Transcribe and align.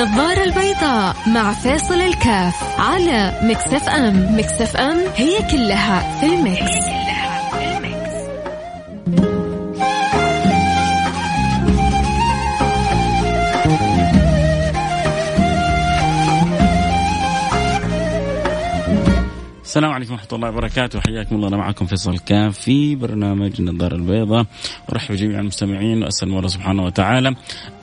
النظارة 0.00 0.44
البيضاء 0.44 1.16
مع 1.26 1.52
فيصل 1.52 1.94
الكاف 1.94 2.80
على 2.80 3.40
Mix 3.42 3.88
FM. 3.88 4.38
Mix 4.38 4.76
FM 4.76 4.98
هي 5.16 5.38
كلها 5.50 6.20
في 6.20 6.26
ال 6.26 6.33
mix, 6.33 6.60
هي 6.60 6.80
كلها 6.80 7.50
في 7.50 7.78
ال 7.78 7.84
mix. 7.84 8.10
السلام 19.62 19.90
عليكم 19.92 20.12
ورحمة 20.12 20.28
الله 20.32 20.48
وبركاته. 20.48 21.00
حياكم 21.00 21.36
الله. 21.36 21.48
أنا 21.48 21.56
معكم 21.56 21.86
فيصل 21.86 22.18
الكاف 22.18 22.58
في 22.58 22.96
برنامج 22.96 23.52
النظارة 23.60 23.94
البيضاء. 23.94 24.46
أرحب 24.92 25.14
بجميع 25.14 25.40
المستمعين 25.40 26.02
وأسأل 26.02 26.28
الله 26.28 26.48
سبحانه 26.48 26.84
وتعالى 26.84 27.34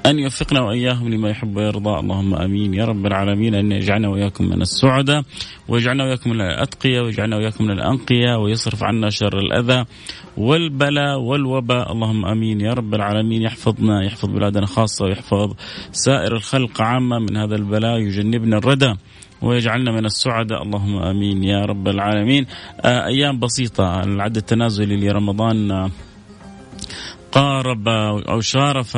أن 0.07 0.19
يوفقنا 0.19 0.61
وإياهم 0.61 1.09
لما 1.09 1.29
يحب 1.29 1.57
ويرضى. 1.57 1.99
اللهم 1.99 2.35
آمين. 2.35 2.73
يا 2.73 2.85
رب 2.85 3.05
العالمين. 3.05 3.55
أن 3.55 3.71
يجعلنا 3.71 4.07
وإياكم 4.07 4.45
من 4.45 4.61
السعداء 4.61 5.23
ويجعلنا 5.67 6.03
وإياكم 6.03 6.29
من 6.29 6.41
الأتقياء 6.41 7.03
ويجعلنا 7.03 7.35
وإياكم 7.35 7.63
من 7.63 7.71
الأنقياء 7.71 8.39
ويصرف 8.39 8.83
عنا 8.83 9.09
شر 9.09 9.39
الأذى 9.39 9.85
والبلاء 10.37 11.19
والوباء. 11.19 11.91
اللهم 11.91 12.25
آمين. 12.25 12.61
يا 12.61 12.73
رب 12.73 12.93
العالمين. 12.95 13.41
يحفظنا 13.41 14.05
يحفظ 14.05 14.29
بلادنا 14.29 14.65
خاصة 14.65 15.05
ويحفظ 15.05 15.53
سائر 15.91 16.35
الخلق 16.35 16.81
عامة 16.81 17.19
من 17.19 17.37
هذا 17.37 17.55
البلاء 17.55 17.97
يجنبنا 17.99 18.57
الردى 18.57 18.93
ويجعلنا 19.41 19.91
من 19.91 20.05
السعداء. 20.05 20.63
اللهم 20.63 20.97
آمين. 20.97 21.43
يا 21.43 21.65
رب 21.65 21.87
العالمين. 21.87 22.45
آه، 22.81 23.05
أيام 23.05 23.39
بسيطة. 23.39 24.03
العد 24.03 24.37
التنازلي 24.37 25.07
لرمضان 25.07 25.71
آه، 25.71 25.91
قارب 27.37 27.87
أو 28.29 28.41
شارف 28.41 28.97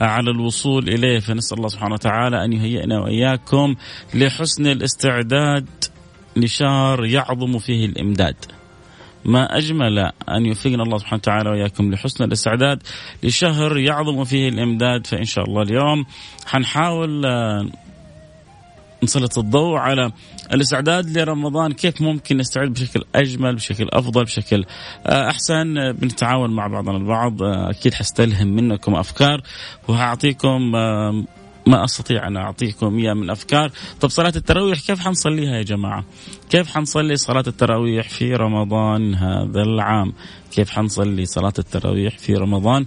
على 0.00 0.30
الوصول 0.30 0.88
إليه 0.88 1.18
فنسأل 1.18 1.56
الله 1.58 1.68
سبحانه 1.68 1.94
وتعالى 1.94 2.44
أن 2.44 2.52
يهيئنا 2.52 3.00
وإياكم 3.00 3.74
لحسن 4.14 4.66
الاستعداد 4.66 5.66
لشهر 6.36 7.04
يعظم 7.04 7.58
فيه 7.58 7.86
الإمداد. 7.86 8.36
ما 9.24 9.58
أجمل 9.58 9.98
أن 10.28 10.46
يوفقنا 10.46 10.82
الله 10.82 10.98
سبحانه 10.98 11.18
وتعالى 11.18 11.50
وإياكم 11.50 11.92
لحسن 11.92 12.24
الاستعداد 12.24 12.82
لشهر 13.22 13.78
يعظم 13.78 14.24
فيه 14.24 14.48
الإمداد 14.48 15.06
فإن 15.06 15.24
شاء 15.24 15.44
الله 15.44 15.62
اليوم 15.62 16.04
حنحاول 16.46 17.26
نسلط 19.02 19.38
الضوء 19.38 19.76
على 19.76 20.12
الاستعداد 20.52 21.18
لرمضان. 21.18 21.72
كيف 21.72 22.02
ممكن 22.02 22.36
نستعد 22.36 22.68
بشكل 22.68 23.04
أجمل 23.14 23.54
بشكل 23.54 23.88
أفضل 23.92 24.24
بشكل 24.24 24.64
آه، 25.06 25.30
أحسن؟ 25.30 25.92
بنتعاون 25.92 26.50
مع 26.50 26.66
بعضنا 26.66 26.96
البعض. 26.96 27.42
آه، 27.42 27.70
أكيد 27.70 27.94
حستلهم 27.94 28.48
منكم 28.48 28.94
أفكار. 28.94 29.42
وهعطيكم 29.88 30.76
آه، 30.76 31.24
ما 31.66 31.84
أستطيع 31.84 32.26
أن 32.26 32.36
أعطيكم 32.36 32.98
إياه 32.98 33.14
من 33.14 33.30
أفكار، 33.30 33.70
طب 34.00 34.08
صلاة 34.08 34.32
التراويح 34.36 34.80
كيف 34.80 35.00
حنصليها 35.00 35.56
يا 35.56 35.62
جماعة؟ 35.62 36.04
كيف 36.50 36.68
حنصلي 36.68 37.16
صلاة 37.16 37.44
التراويح 37.46 38.08
في 38.08 38.34
رمضان 38.34 39.14
هذا 39.14 39.62
العام؟ 39.62 40.12
كيف 40.56 40.70
حنصلي 40.70 41.26
صلاة 41.26 41.52
التراويح 41.58 42.18
في 42.18 42.34
رمضان 42.34 42.86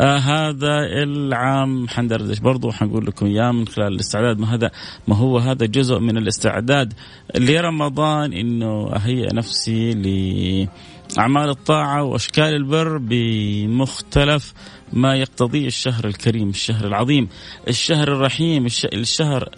آه 0.00 0.16
هذا 0.16 0.78
العام 1.02 1.88
حندردش 1.88 2.38
برضو 2.38 2.72
حنقول 2.72 3.06
لكم 3.06 3.26
إياه 3.26 3.52
من 3.52 3.66
خلال 3.66 3.92
الاستعداد 3.92 4.38
ما 4.38 4.54
هذا 4.54 4.70
ما 5.08 5.16
هو 5.16 5.38
هذا 5.38 5.66
جزء 5.66 5.98
من 5.98 6.16
الاستعداد 6.16 6.92
لرمضان 7.36 8.32
إنه 8.32 8.92
أهيئ 8.92 9.34
نفسي 9.34 9.90
لأعمال 9.94 11.48
الطاعة 11.48 12.02
وأشكال 12.02 12.54
البر 12.54 12.98
بمختلف 12.98 14.54
ما 14.92 15.16
يقتضيه 15.16 15.66
الشهر 15.66 16.04
الكريم 16.06 16.48
الشهر 16.48 16.86
العظيم 16.86 17.28
الشهر 17.68 18.12
الرحيم 18.12 18.66
الشهر 18.92 19.48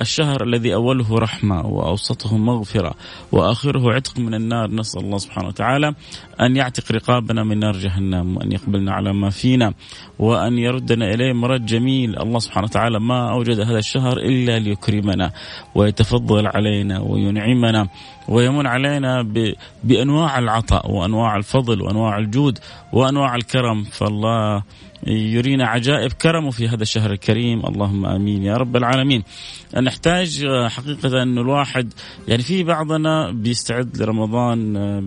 الشهر 0.00 0.44
الذي 0.44 0.74
أوله 0.74 1.18
رحمة 1.18 1.66
وأوسطه 1.66 2.36
مغفرة 2.36 2.94
وآخره 3.32 3.92
عتق 3.92 4.18
من 4.18 4.34
النار. 4.34 4.70
نسأل 4.70 5.00
الله 5.00 5.18
سبحانه 5.18 5.48
وتعالى 5.48 5.94
أن 6.40 6.56
يعتق 6.56 6.92
رقابنا 6.92 7.44
من 7.44 7.58
نار 7.58 7.76
جهنم 7.76 8.36
وأن 8.36 8.52
يقبلنا 8.52 8.92
على 8.92 9.12
ما 9.12 9.30
فينا 9.30 9.74
وأن 10.18 10.58
يردنا 10.58 11.14
إليه 11.14 11.32
مرد 11.32 11.66
جميل. 11.66 12.18
الله 12.18 12.38
سبحانه 12.38 12.64
وتعالى 12.64 13.00
ما 13.00 13.32
أوجد 13.32 13.60
هذا 13.60 13.78
الشهر 13.78 14.16
إلا 14.18 14.58
ليكرمنا 14.58 15.32
ويتفضل 15.74 16.46
علينا 16.46 17.00
وينعمنا 17.00 17.88
ويمن 18.28 18.66
علينا 18.66 19.22
بأنواع 19.84 20.38
العطاء 20.38 20.90
وأنواع 20.90 21.36
الفضل 21.36 21.82
وأنواع 21.82 22.18
الجود 22.18 22.58
وأنواع 22.92 23.34
الكرم. 23.34 23.84
فالله 23.84 24.62
يرينا 25.06 25.66
عجائب 25.66 26.12
كرمه 26.12 26.50
في 26.50 26.68
هذا 26.68 26.82
الشهر 26.82 27.12
الكريم. 27.12 27.66
اللهم 27.66 28.06
آمين 28.06 28.42
يا 28.42 28.56
رب 28.56 28.76
العالمين. 28.76 29.22
نحتاج 29.76 30.44
آه، 30.44 30.68
حقيقة 30.68 31.22
انه 31.22 31.40
الواحد 31.40 31.92
يعني 32.28 32.42
في 32.42 32.64
بعضنا 32.64 33.30
بيستعد 33.30 33.96
لرمضان 33.96 34.76
آه، 34.76 35.00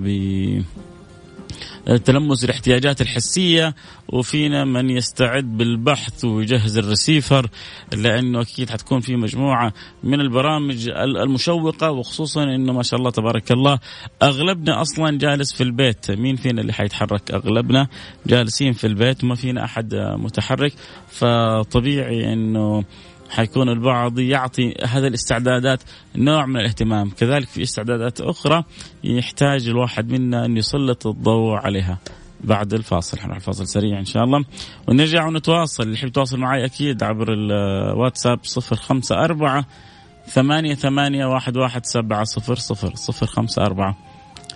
تلمس 1.97 2.43
الاحتياجات 2.43 3.01
الحسية 3.01 3.75
وفينا 4.09 4.65
من 4.65 4.89
يستعد 4.89 5.57
بالبحث 5.57 6.25
ويجهز 6.25 6.77
الرسيفر 6.77 7.49
لأنه 7.93 8.41
أكيد 8.41 8.69
حتكون 8.69 8.99
في 8.99 9.15
مجموعة 9.15 9.73
من 10.03 10.21
البرامج 10.21 10.89
المشوقة 10.97 11.91
وخصوصا 11.91 12.43
إنه 12.43 12.73
ما 12.73 12.83
شاء 12.83 12.99
الله 12.99 13.11
تبارك 13.11 13.51
الله 13.51 13.79
أغلبنا 14.21 14.81
أصلا 14.81 15.17
جالس 15.17 15.53
في 15.53 15.63
البيت. 15.63 16.11
مين 16.11 16.35
فينا 16.35 16.61
اللي 16.61 16.73
حيتحرك؟ 16.73 17.31
أغلبنا 17.31 17.87
جالسين 18.27 18.73
في 18.73 18.87
البيت 18.87 19.23
وما 19.23 19.35
فينا 19.35 19.65
أحد 19.65 19.95
متحرك. 19.95 20.73
فطبيعي 21.07 22.33
إنه 22.33 22.83
حيكون 23.29 23.69
البعض 23.69 24.19
يعطي 24.19 24.73
هذه 24.85 25.07
الاستعدادات 25.07 25.83
نوع 26.15 26.45
من 26.45 26.57
الاهتمام. 26.57 27.09
كذلك 27.09 27.47
في 27.47 27.63
استعدادات 27.63 28.21
أخرى 28.21 28.63
يحتاج 29.03 29.67
الواحد 29.67 30.11
منا 30.11 30.45
أن 30.45 30.57
يسلط 30.57 31.07
الضوء 31.07 31.55
عليها. 31.55 31.97
بعد 32.43 32.73
الفاصل 32.73 33.19
حنروح 33.19 33.35
الفاصل 33.35 33.67
سريع 33.67 33.99
إن 33.99 34.05
شاء 34.05 34.23
الله. 34.23 34.45
ونرجع 34.87 35.27
ونتواصل. 35.27 35.83
اللي 35.83 35.93
يحب 35.93 36.07
يتواصل 36.07 36.39
معي 36.39 36.65
أكيد 36.65 37.03
عبر 37.03 37.33
الواتساب 37.33 38.39
صفر 38.43 38.75
خمسة 38.75 39.15
أربعة 39.15 39.65
ثمانية 40.27 40.75
ثمانية 40.75 41.25
واحد 41.25 41.57
واحد 41.57 41.85
سبعة 41.85 42.23
صفر 42.23 42.55
صفر. 42.55 42.95
صفر 42.95 43.25
خمسة 43.25 43.61
أربعة 43.61 43.97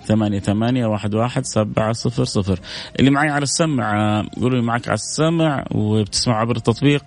ثمانية 0.05 0.39
ثمانية 0.39 0.87
واحد 0.87 1.15
واحد 1.15 1.45
سبعة 1.45 1.91
صفر 1.91 2.23
صفر. 2.23 2.59
اللي 2.99 3.11
معي 3.11 3.29
على 3.29 3.43
السمع 3.43 4.21
قولوا 4.41 4.59
لي 4.59 4.65
معك 4.65 4.87
على 4.87 4.95
السمع 4.95 5.65
وبتسمع 5.71 6.39
عبر 6.39 6.55
التطبيق. 6.55 7.03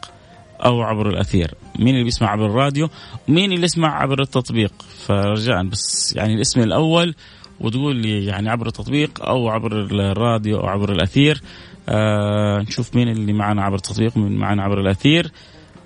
أو 0.65 0.83
عبر 0.83 1.09
الأثير. 1.09 1.55
مين 1.79 1.95
اللي 1.95 2.05
بيسمع 2.05 2.29
عبر 2.29 2.47
الراديو؟ 2.47 2.89
ومين 3.29 3.53
اللي 3.53 3.65
يسمع 3.65 4.03
عبر 4.03 4.23
التطبيق؟ 4.23 4.73
فرجاء 5.07 5.65
بس 5.65 6.15
يعني 6.17 6.35
الاسم 6.35 6.61
الأول 6.61 7.15
وتقول 7.61 7.97
لي 7.97 8.25
يعني 8.25 8.51
عبر 8.51 8.67
التطبيق 8.67 9.23
أو 9.27 9.49
عبر 9.49 9.73
الراديو 9.73 10.61
أو 10.61 10.67
عبر 10.67 10.93
الأثير. 10.93 11.41
آه 11.89 12.59
نشوف 12.59 12.97
مين 12.97 13.09
اللي 13.09 13.33
معنا 13.33 13.63
عبر 13.63 13.77
التطبيق 13.77 14.17
ومين 14.17 14.37
معنا 14.39 14.63
عبر 14.63 14.81
الأثير. 14.81 15.31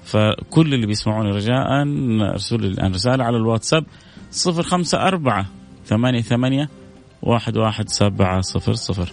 فكل 0.04 0.74
اللي 0.74 0.86
بيسمعوني 0.86 1.30
رجاء 1.30 1.66
ارسلوا 2.32 2.60
لي 2.60 2.66
الآن 2.66 2.92
رسالة 2.92 3.24
على 3.24 3.36
الواتساب 3.36 3.84
صفر 4.30 4.62
خمسة 4.62 4.98
أربعة 4.98 5.46
ثمانية 5.86 6.20
ثمانية 6.20 6.68
واحد 7.22 7.56
واحد 7.56 7.88
سبعة 7.88 8.40
صفر 8.40 8.72
صفر. 8.72 9.12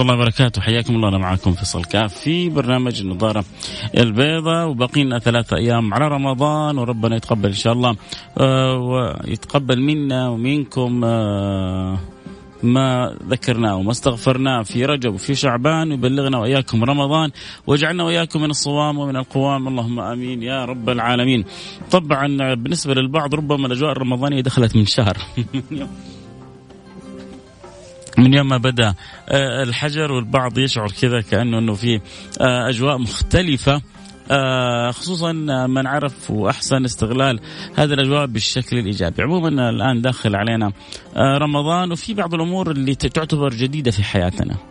الله 0.00 0.14
وبركاته. 0.14 0.60
حياكم 0.62 0.96
الله 0.96 1.08
أنا 1.08 1.18
معكم 1.18 1.52
فيصل 1.52 1.84
كاف 1.84 2.14
في 2.14 2.48
برنامج 2.48 3.00
النظارة 3.00 3.44
البيضاء 3.98 4.68
وبقينا 4.68 5.18
ثلاثة 5.18 5.56
أيام 5.56 5.94
على 5.94 6.08
رمضان 6.08 6.78
وربنا 6.78 7.16
يتقبل 7.16 7.48
إن 7.48 7.54
شاء 7.54 7.72
الله. 7.72 7.96
آه 8.38 8.76
ويتقبل 8.78 9.80
منا 9.80 10.28
ومنكم 10.28 11.04
آه 11.04 11.98
ما 12.62 13.16
ذكرناه 13.28 13.76
وما 13.76 13.90
استغفرناه 13.90 14.62
في 14.62 14.84
رجب 14.84 15.14
وفي 15.14 15.34
شعبان 15.34 15.90
ويبلغنا 15.90 16.38
وإياكم 16.38 16.84
رمضان 16.84 17.30
واجعلنا 17.66 18.04
وإياكم 18.04 18.42
من 18.42 18.50
الصوام 18.50 18.98
ومن 18.98 19.16
القوام. 19.16 19.68
اللهم 19.68 20.00
آمين 20.00 20.42
يا 20.42 20.64
رب 20.64 20.88
العالمين. 20.90 21.44
طبعا 21.90 22.54
بالنسبة 22.54 22.94
للبعض 22.94 23.34
ربما 23.34 23.66
الأجواء 23.66 23.92
الرمضانية 23.92 24.40
دخلت 24.40 24.76
من 24.76 24.86
شهر. 24.86 25.16
من 28.20 28.34
يوم 28.34 28.48
ما 28.48 28.56
بدأ 28.56 28.94
آه، 29.28 29.62
الحجر 29.62 30.12
والبعض 30.12 30.58
يشعر 30.58 30.88
كذا 31.00 31.20
كأنه 31.20 31.58
إنه 31.58 31.74
في 31.74 32.00
آه، 32.40 32.68
أجواء 32.68 32.98
مختلفة 32.98 33.82
آه، 34.30 34.90
خصوصا 34.90 35.32
من 35.66 35.86
عرف 35.86 36.30
وأحسن 36.30 36.84
استغلال 36.84 37.40
هذه 37.76 37.92
الأجواء 37.92 38.26
بالشكل 38.26 38.78
الإيجابي، 38.78 39.22
عموما 39.22 39.70
الآن 39.70 40.02
داخل 40.02 40.36
علينا 40.36 40.72
رمضان 41.16 41.92
وفي 41.92 42.14
بعض 42.14 42.34
الأمور 42.34 42.70
اللي 42.70 42.94
تعتبر 42.94 43.50
جديدة 43.50 43.90
في 43.90 44.02
حياتنا. 44.02 44.69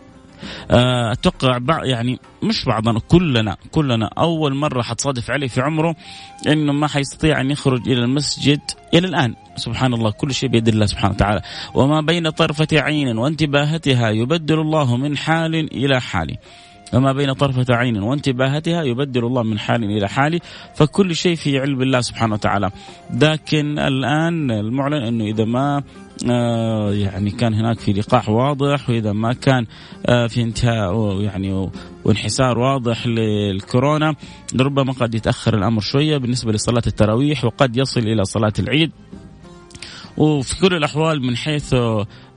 أتوقع 1.12 1.58
بعض 1.58 1.86
يعني 1.86 2.20
مش 2.44 2.66
بعضنا 2.66 3.00
كلنا 3.00 3.58
كلنا 3.72 4.10
أول 4.18 4.56
مرة 4.56 4.82
حتصادف 4.82 5.32
عليه 5.32 5.48
في 5.48 5.62
عمره 5.62 5.96
إنه 6.48 6.74
ما 6.74 6.88
حيستطيع 6.88 7.42
أن 7.42 7.52
يخرج 7.52 7.90
إلى 7.90 8.04
المسجد 8.04 8.60
إلى 8.94 9.08
الآن. 9.08 9.36
سبحان 9.56 9.94
الله 9.94 10.12
كل 10.12 10.34
شيء 10.34 10.50
بيد 10.50 10.68
الله 10.68 10.86
سبحانه 10.86 11.14
وتعالى. 11.14 11.42
وما 11.74 12.02
بين 12.02 12.30
طرفة 12.30 12.68
عين 12.74 13.18
وانتباهتها 13.18 14.10
يبدل 14.10 14.60
الله 14.60 14.98
من 14.98 15.18
حال 15.18 15.56
إلى 15.56 16.02
حال. 16.02 16.38
وما 16.94 17.14
بين 17.14 17.34
طرفة 17.34 17.76
عين 17.76 17.98
وانتباهتها 17.98 18.84
يبدل 18.84 19.26
الله 19.26 19.44
من 19.44 19.60
حال 19.60 19.84
إلى 19.84 20.10
حال. 20.10 20.40
فكل 20.76 21.16
شيء 21.16 21.36
في 21.36 21.60
علم 21.60 21.82
الله 21.82 22.02
سبحانه 22.02 22.34
وتعالى. 22.34 22.72
لكن 23.14 23.80
الآن 23.80 24.52
المعلن 24.52 25.04
أنه 25.04 25.24
إذا 25.24 25.46
ما 25.46 25.78
آه 25.78 25.84
يعني 26.92 27.32
كان 27.32 27.54
هناك 27.54 27.80
في 27.80 27.94
لقاح 27.94 28.30
واضح 28.30 28.90
وإذا 28.90 29.12
ما 29.14 29.34
كان 29.34 29.66
آه 30.06 30.28
في 30.28 30.42
انتهاء 30.42 31.22
يعني 31.22 31.70
وانحسار 32.06 32.60
واضح 32.60 33.08
للكورونا 33.08 34.16
ربما 34.60 34.94
قد 34.94 35.16
يتأخر 35.16 35.58
الأمر 35.58 35.82
شوية 35.82 36.18
بالنسبة 36.18 36.52
لصلاة 36.52 36.84
التراويح 36.88 37.46
وقد 37.46 37.78
يصل 37.78 38.02
إلى 38.02 38.24
صلاة 38.24 38.54
العيد. 38.60 38.92
وفي 40.18 40.60
كل 40.60 40.76
الأحوال 40.76 41.22
من 41.22 41.36
حيث 41.38 41.76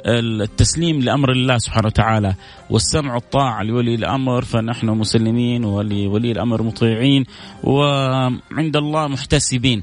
التسليم 0.07 1.01
لأمر 1.01 1.33
الله 1.33 1.59
سبحانه 1.59 1.87
وتعالى 1.87 2.35
والسمع 2.71 3.15
والطاعه 3.15 3.63
لولي 3.63 3.95
الأمر 3.95 4.45
فنحن 4.45 4.87
مسلمين 4.87 5.65
ولولي 5.65 6.33
الأمر 6.33 6.63
مطيعين 6.63 7.25
وعند 7.65 8.77
الله 8.77 9.09
محتسبين. 9.09 9.83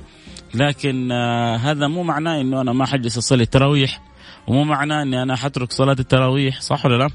لكن 0.53 1.11
آه، 1.11 1.55
هذا 1.55 1.87
مو 1.87 2.03
معناه 2.03 2.41
إنه 2.41 2.61
أنا 2.61 2.73
ما 2.73 2.85
حجلس 2.85 3.17
أصلي 3.17 3.43
التراويح 3.43 4.01
ومو 4.47 4.63
معناه 4.63 5.01
إني 5.01 5.23
أنا 5.23 5.35
حترك 5.35 5.71
صلاة 5.71 5.95
التراويح 5.99 6.61
صح 6.61 6.85
ولا 6.85 6.97
لا؟ 6.97 7.09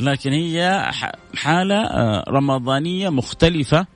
لكن 0.00 0.32
هي 0.32 0.90
حالة 1.36 1.80
آه، 1.84 2.24
رمضانية 2.28 3.08
مختلفة 3.08 3.86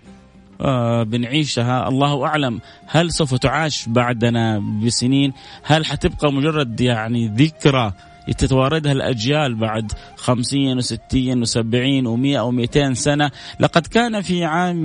آه 0.60 1.02
بنعيشها 1.02 1.88
الله 1.88 2.26
أعلم 2.26 2.60
هل 2.86 3.12
سوف 3.12 3.34
تعاش 3.34 3.88
بعدنا 3.88 4.58
بسنين 4.58 5.32
هل 5.62 5.86
حتبقى 5.86 6.32
مجرد 6.32 6.80
يعني 6.80 7.28
ذكرى 7.28 7.92
تتواردها 8.32 8.92
الأجيال 8.92 9.54
بعد 9.54 9.92
خمسين 10.16 10.78
وستين 10.78 11.42
وسبعين 11.42 12.06
ومئة 12.06 12.40
ومئتين 12.40 12.94
سنة. 12.94 13.30
لقد 13.60 13.86
كان 13.86 14.20
في 14.20 14.44
عام 14.44 14.84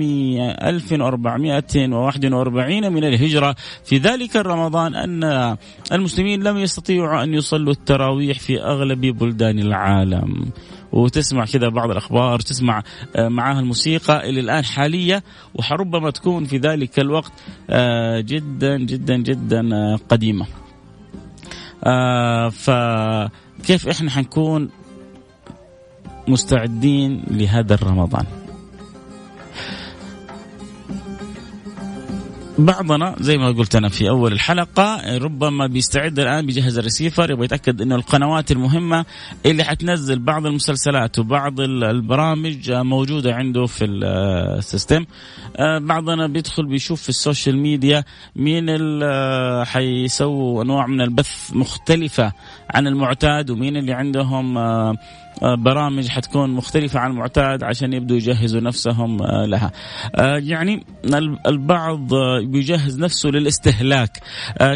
1441 0.62 2.92
من 2.92 3.04
الهجرة. 3.04 3.56
في 3.84 3.98
ذلك 3.98 4.36
الرمضان 4.36 4.94
أن 4.94 5.56
المسلمين 5.92 6.42
لم 6.42 6.58
يستطيعوا 6.58 7.22
أن 7.22 7.34
يصلوا 7.34 7.72
التراويح 7.72 8.38
في 8.38 8.62
أغلب 8.62 9.00
بلدان 9.00 9.58
العالم. 9.58 10.46
وتسمع 10.92 11.44
كذا 11.44 11.68
بعض 11.68 11.90
الأخبار 11.90 12.40
تسمع 12.40 12.82
آه، 13.16 13.28
معاها 13.28 13.60
الموسيقى 13.60 14.28
اللي 14.28 14.40
الآن 14.40 14.64
حالية. 14.64 15.22
وربما 15.54 16.10
تكون 16.10 16.44
في 16.44 16.58
ذلك 16.58 16.98
الوقت 16.98 17.32
آه، 17.70 18.20
جدا 18.20 18.78
جدا 18.78 19.16
جدا 19.16 19.96
آه،. 21.86 22.48
فكيف 22.48 23.88
إحنا 23.88 24.10
حنكون 24.10 24.70
مستعدين 26.28 27.22
لهذا 27.30 27.74
الرمضان؟ 27.74 28.43
بعضنا 32.58 33.16
زي 33.20 33.38
ما 33.38 33.50
قلت 33.50 33.76
أنا 33.76 33.88
في 33.88 34.08
أول 34.08 34.32
الحلقة 34.32 35.18
ربما 35.18 35.66
بيستعد 35.66 36.18
الآن 36.18 36.46
بيجهز 36.46 36.78
الريسيفر 36.78 37.30
يبغى 37.30 37.44
يتأكد 37.44 37.80
إنه 37.82 37.94
القنوات 37.94 38.50
المهمة 38.52 39.04
اللي 39.46 39.64
حتنزل 39.64 40.18
بعض 40.18 40.46
المسلسلات 40.46 41.18
وبعض 41.18 41.60
البرامج 41.60 42.72
موجودة 42.72 43.34
عنده 43.34 43.66
في 43.66 43.84
ال 43.84 43.99
system. 43.99 45.04
آه، 45.56 45.78
بعضنا 45.78 46.26
بيدخل 46.26 46.66
بيشوف 46.66 47.02
في 47.02 47.08
ال 47.08 47.15
social 47.15 47.58
media 47.58 48.04
مين 48.36 48.68
اللي 48.68 49.66
حيسووا 49.66 50.62
انواع 50.62 50.86
من 50.86 51.00
البث 51.00 51.50
مختلفة 51.52 52.32
عن 52.70 52.86
المعتاد 52.86 53.50
ومين 53.50 53.76
اللي 53.76 53.92
عندهم 53.92 54.58
آه، 54.58 54.90
آه، 54.90 54.96
برامج 55.42 56.08
حتكون 56.08 56.50
مختلفة 56.50 57.00
عن 57.00 57.10
المعتاد 57.10 57.64
عشان 57.64 57.92
يبدوا 57.92 58.16
يجهزوا 58.16 58.60
نفسهم 58.60 59.22
آه، 59.22 59.46
لها. 59.46 59.72
آه، 60.14 60.36
يعني 60.36 60.86
البعض 61.46 62.14
بيجهز 62.44 63.00
نفسه 63.00 63.28
للاستهلاك. 63.28 64.22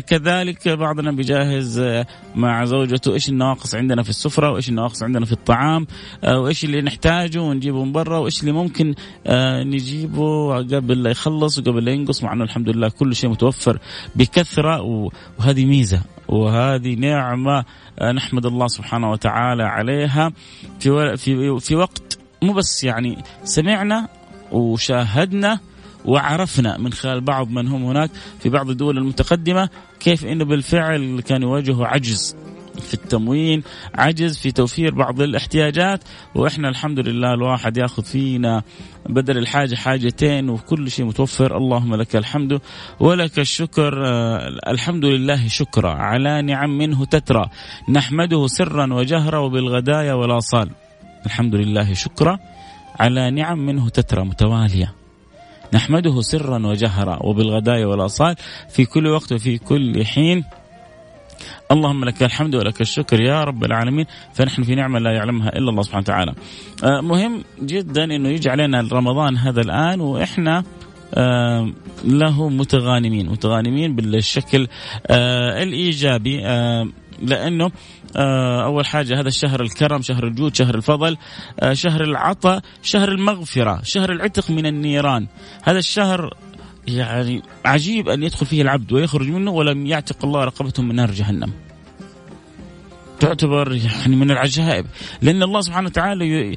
كذلك 0.06 0.68
بعضنا 0.68 1.12
بيجهز 1.12 1.82
مع 2.34 2.64
زوجته 2.64 3.14
إيش 3.14 3.28
النواقص 3.28 3.74
عندنا 3.74 4.02
في 4.02 4.10
السفرة 4.10 4.50
وإيش 4.50 4.68
النواقص 4.68 5.02
عندنا 5.02 5.26
في 5.26 5.32
الطعام 5.32 5.86
وإيش 6.24 6.64
اللي 6.64 6.82
نحتاجه 6.82 7.38
ونجيبه 7.42 7.84
من 7.84 7.92
برا 7.92 8.18
وإيش 8.18 8.40
اللي 8.40 8.52
ممكن 8.52 8.94
نجيبه 9.64 10.56
قبل 10.56 11.02
لا 11.02 11.10
يخلص 11.10 11.58
وقبل 11.58 11.84
لا 11.84 11.92
ينقص 11.92 12.22
مع 12.22 12.32
إنه 12.32 12.44
الحمد 12.44 12.68
لله 12.68 12.88
كل 12.88 13.16
شيء 13.16 13.30
متوفر 13.30 13.78
بكثرة 14.16 14.82
وهذه 15.38 15.64
ميزة. 15.64 16.00
وهذه 16.28 16.94
نعمة 16.94 17.64
نحمد 18.14 18.46
الله 18.46 18.66
سبحانه 18.66 19.10
وتعالى 19.10 19.62
عليها 19.62 20.32
في 20.80 21.16
في 21.16 21.60
في 21.60 21.76
وقت 21.76 22.18
مو 22.42 22.52
بس 22.52 22.84
يعني 22.84 23.18
سمعنا 23.44 24.08
وشاهدنا 24.52 25.60
وعرفنا 26.04 26.78
من 26.78 26.92
خلال 26.92 27.20
بعض 27.20 27.50
من 27.50 27.68
هم 27.68 27.84
هناك 27.84 28.10
في 28.40 28.48
بعض 28.48 28.70
الدول 28.70 28.98
المتقدمة 28.98 29.68
كيف 30.00 30.24
إنه 30.26 30.44
بالفعل 30.44 31.22
كانوا 31.26 31.50
يواجهوا 31.50 31.86
عجز. 31.86 32.36
في 32.80 32.94
التموين 32.94 33.62
عجز 33.94 34.38
في 34.38 34.52
توفير 34.52 34.94
بعض 34.94 35.20
الاحتياجات 35.20 36.04
وإحنا 36.34 36.68
الحمد 36.68 36.98
لله 36.98 37.34
الواحد 37.34 37.76
ياخذ 37.76 38.02
فينا 38.02 38.62
بدل 39.08 39.38
الحاجة 39.38 39.74
حاجتين 39.74 40.50
وكل 40.50 40.90
شيء 40.90 41.04
متوفر. 41.04 41.56
اللهم 41.56 41.94
لك 41.94 42.16
الحمد 42.16 42.60
ولك 43.00 43.38
الشكر. 43.38 44.06
آه، 44.06 44.58
الحمد 44.68 45.04
لله 45.04 45.48
شكرا. 45.48 45.90
على 45.90 46.42
نعم 46.42 46.78
منه 46.78 47.04
تترى. 47.04 47.46
نحمده 47.88 48.46
سرا 48.46 48.94
وجهرا 48.94 49.38
وبالغدايا 49.38 50.12
والآصال. 50.12 50.70
الحمد 51.26 51.54
لله 51.54 51.94
شكرا. 51.94 52.38
على 53.00 53.30
نعم 53.30 53.58
منه 53.58 53.88
تترى 53.88 54.24
متوالية. 54.24 54.94
نحمده 55.74 56.20
سرا 56.20 56.66
وجهرا 56.66 57.18
وبالغدايا 57.22 57.86
والآصال. 57.86 58.36
في 58.70 58.84
كل 58.84 59.06
وقت 59.06 59.32
وفي 59.32 59.58
كل 59.58 60.04
حين 60.04 60.44
اللهم 61.72 62.04
لك 62.04 62.22
الحمد 62.22 62.54
ولك 62.54 62.80
الشكر 62.80 63.20
يا 63.20 63.44
رب 63.44 63.64
العالمين 63.64 64.06
فنحن 64.34 64.62
في 64.62 64.74
نعمة 64.74 64.98
لا 64.98 65.12
يعلمها 65.12 65.48
إلا 65.48 65.70
الله 65.70 65.82
سبحانه 65.82 66.02
وتعالى. 66.02 66.34
آه، 66.84 67.00
مهم 67.00 67.44
جدا 67.62 68.04
أنه 68.04 68.28
يجي 68.28 68.50
علينا 68.50 68.88
رمضان 68.92 69.36
هذا 69.36 69.60
الآن 69.60 70.00
وإحنا 70.00 70.64
آه، 71.14 71.72
له 72.04 72.48
متغانمين 72.48 73.28
متغانمين 73.28 73.96
بالشكل 73.96 74.68
آه، 75.06 75.62
الإيجابي 75.62 76.40
لأنه 77.22 77.70
أول 78.64 78.86
حاجة 78.86 79.20
هذا 79.20 79.28
الشهر 79.28 79.62
الكرم 79.62 80.02
شهر 80.02 80.26
الجود 80.26 80.54
شهر 80.54 80.74
الفضل 80.74 81.16
شهر 81.72 82.04
العطاء 82.04 82.60
شهر 82.82 83.08
المغفرة 83.08 83.80
شهر 83.82 84.12
العتق 84.12 84.50
من 84.50 84.66
النيران. 84.66 85.26
هذا 85.62 85.78
الشهر 85.78 86.34
يعني 86.88 87.42
عجيب 87.64 88.08
أن 88.08 88.22
يدخل 88.22 88.46
فيه 88.46 88.62
العبد 88.62 88.92
ويخرج 88.92 89.28
منه 89.30 89.50
ولم 89.50 89.86
يعتق 89.86 90.24
الله 90.24 90.44
رقبته 90.44 90.82
من 90.82 90.94
نار 90.94 91.10
جهنم. 91.10 91.52
تعتبر 93.20 93.72
يعني 93.72 94.16
من 94.16 94.30
العجائب. 94.30 94.86
لأن 95.22 95.42
الله 95.42 95.60
سبحانه 95.60 95.86
وتعالى 95.86 96.56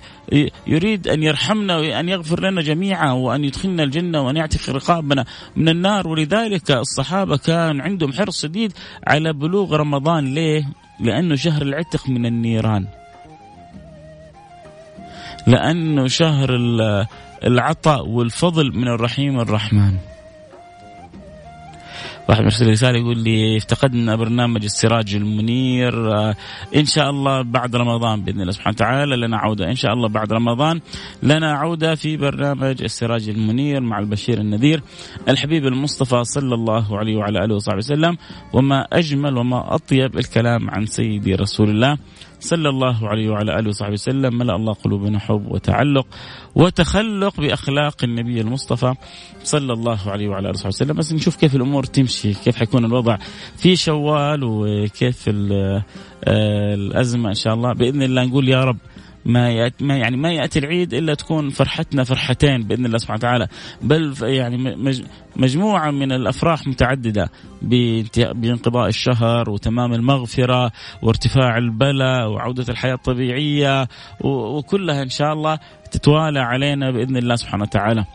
يريد 0.68 1.08
أن 1.08 1.24
يرحمنا 1.24 1.78
وأن 1.78 2.10
يغفر 2.10 2.50
لنا 2.50 2.62
جميعا 2.62 3.12
وأن 3.12 3.44
يدخلنا 3.44 3.84
الجنة 3.84 4.22
وأن 4.22 4.38
يعتق 4.38 4.70
رقابنا 4.70 5.26
من 5.56 5.70
النار. 5.70 6.08
ولذلك 6.08 6.72
الصحابة 6.72 7.38
كان 7.38 7.82
عندهم 7.82 8.14
حرص 8.14 8.42
شديد 8.42 8.74
على 9.08 9.34
بلوغ 9.34 9.76
رمضان. 9.76 10.34
ليه؟ 10.34 10.70
لأنه 11.00 11.36
شهر 11.36 11.62
العتق 11.62 12.10
من 12.10 12.26
النيران. 12.26 12.88
لأنه 15.48 16.08
شهر 16.08 16.50
العطاء 17.44 18.08
والفضل 18.08 18.78
من 18.78 18.88
الرحيم 18.88 19.40
الرحمن. 19.40 20.11
واحد 22.32 22.44
مرسل 22.44 22.70
رساله 22.70 23.00
يقول 23.00 23.18
لي 23.18 23.58
افتقدنا 23.58 24.16
برنامج 24.16 24.64
السراج 24.64 25.16
المنير 25.16 26.14
آه، 26.14 26.36
إن 26.76 26.86
شاء 26.86 27.10
الله 27.10 27.42
بعد 27.42 27.76
رمضان 27.76 28.24
بإذن 28.24 28.42
الله 28.42 28.52
سبحانه 28.52 28.76
وتعالى 28.76 29.16
لنا 29.16 29.38
عودة 29.38 29.66
إن 29.70 29.76
شاء 29.76 29.94
الله 29.94 30.10
بعد 30.10 30.34
رمضان 30.34 30.80
لنا 31.24 31.54
عودة 31.54 31.96
في 31.96 32.18
برنامج 32.18 32.84
السراج 32.84 33.30
المنير 33.30 33.82
مع 33.82 34.00
البشير 34.00 34.38
النذير 34.38 34.84
الحبيب 35.30 35.66
المصطفى 35.66 36.24
صلى 36.24 36.56
الله 36.56 36.98
عليه 36.98 37.16
وعلى 37.16 37.46
آله 37.46 37.56
وصحبه 37.56 37.78
وسلم 37.78 38.18
وما 38.54 38.88
أجمل 38.94 39.38
وما 39.38 39.76
أطيب 39.76 40.18
الكلام 40.18 40.70
عن 40.70 40.86
سيدي 40.86 41.36
رسول 41.36 41.70
الله. 41.70 41.98
صلى 42.42 42.70
الله 42.70 43.08
عليه 43.10 43.30
وعلى 43.30 43.60
آله 43.60 43.70
وصحبه 43.70 43.94
وسلم 43.94 44.38
ملأ 44.38 44.56
الله 44.56 44.74
قلوبنا 44.74 45.20
حب 45.20 45.52
وتعلق 45.52 46.08
وتخلق 46.56 47.42
بأخلاق 47.42 48.04
النبي 48.04 48.42
المصطفى 48.42 48.94
صلى 49.44 49.74
الله 49.74 50.00
عليه 50.12 50.28
وعلى 50.28 50.50
آله 50.50 50.54
وصحبه 50.54 50.68
وسلم. 50.68 50.96
بس 50.98 51.14
نشوف 51.14 51.36
كيف 51.36 51.56
الأمور 51.56 51.84
تمشي 51.84 52.34
كيف 52.34 52.56
حيكون 52.56 52.86
الوضع 52.86 53.18
في 53.58 53.76
شوال 53.76 54.44
وكيف 54.44 55.30
آه، 55.30 55.84
الأزمة 56.74 57.30
إن 57.30 57.34
شاء 57.34 57.54
الله. 57.54 57.74
بإذن 57.74 58.02
الله 58.02 58.24
نقول 58.24 58.50
يا 58.50 58.64
رب 58.64 58.78
ما 59.26 59.72
ما 59.80 59.98
يعني 59.98 60.18
ما 60.18 60.32
يأتي 60.32 60.60
العيد 60.60 60.94
إلا 60.94 61.14
تكون 61.14 61.50
فرحتنا 61.50 62.04
فرحتين 62.04 62.64
بإذن 62.64 62.86
الله 62.86 62.98
سبحانه 62.98 63.18
وتعالى 63.18 63.48
بل 63.82 64.16
يعني 64.22 64.58
مجموعة 65.36 65.92
من 65.92 66.12
الأفراح 66.12 66.68
متعددة 66.68 67.30
بانقضاء 68.34 68.88
الشهر 68.88 69.50
وتمام 69.50 69.94
المغفرة 69.94 70.72
وارتفاع 71.02 71.58
البلاء 71.58 72.30
وعودة 72.30 72.66
الحياة 72.70 72.94
الطبيعية 72.94 73.88
وكلها 74.24 75.04
إن 75.04 75.10
شاء 75.10 75.34
الله 75.34 75.60
تتوالى 75.92 76.40
علينا 76.40 76.92
بإذن 76.92 77.18
الله 77.18 77.36
سبحانه 77.36 77.64
وتعالى. 77.64 78.06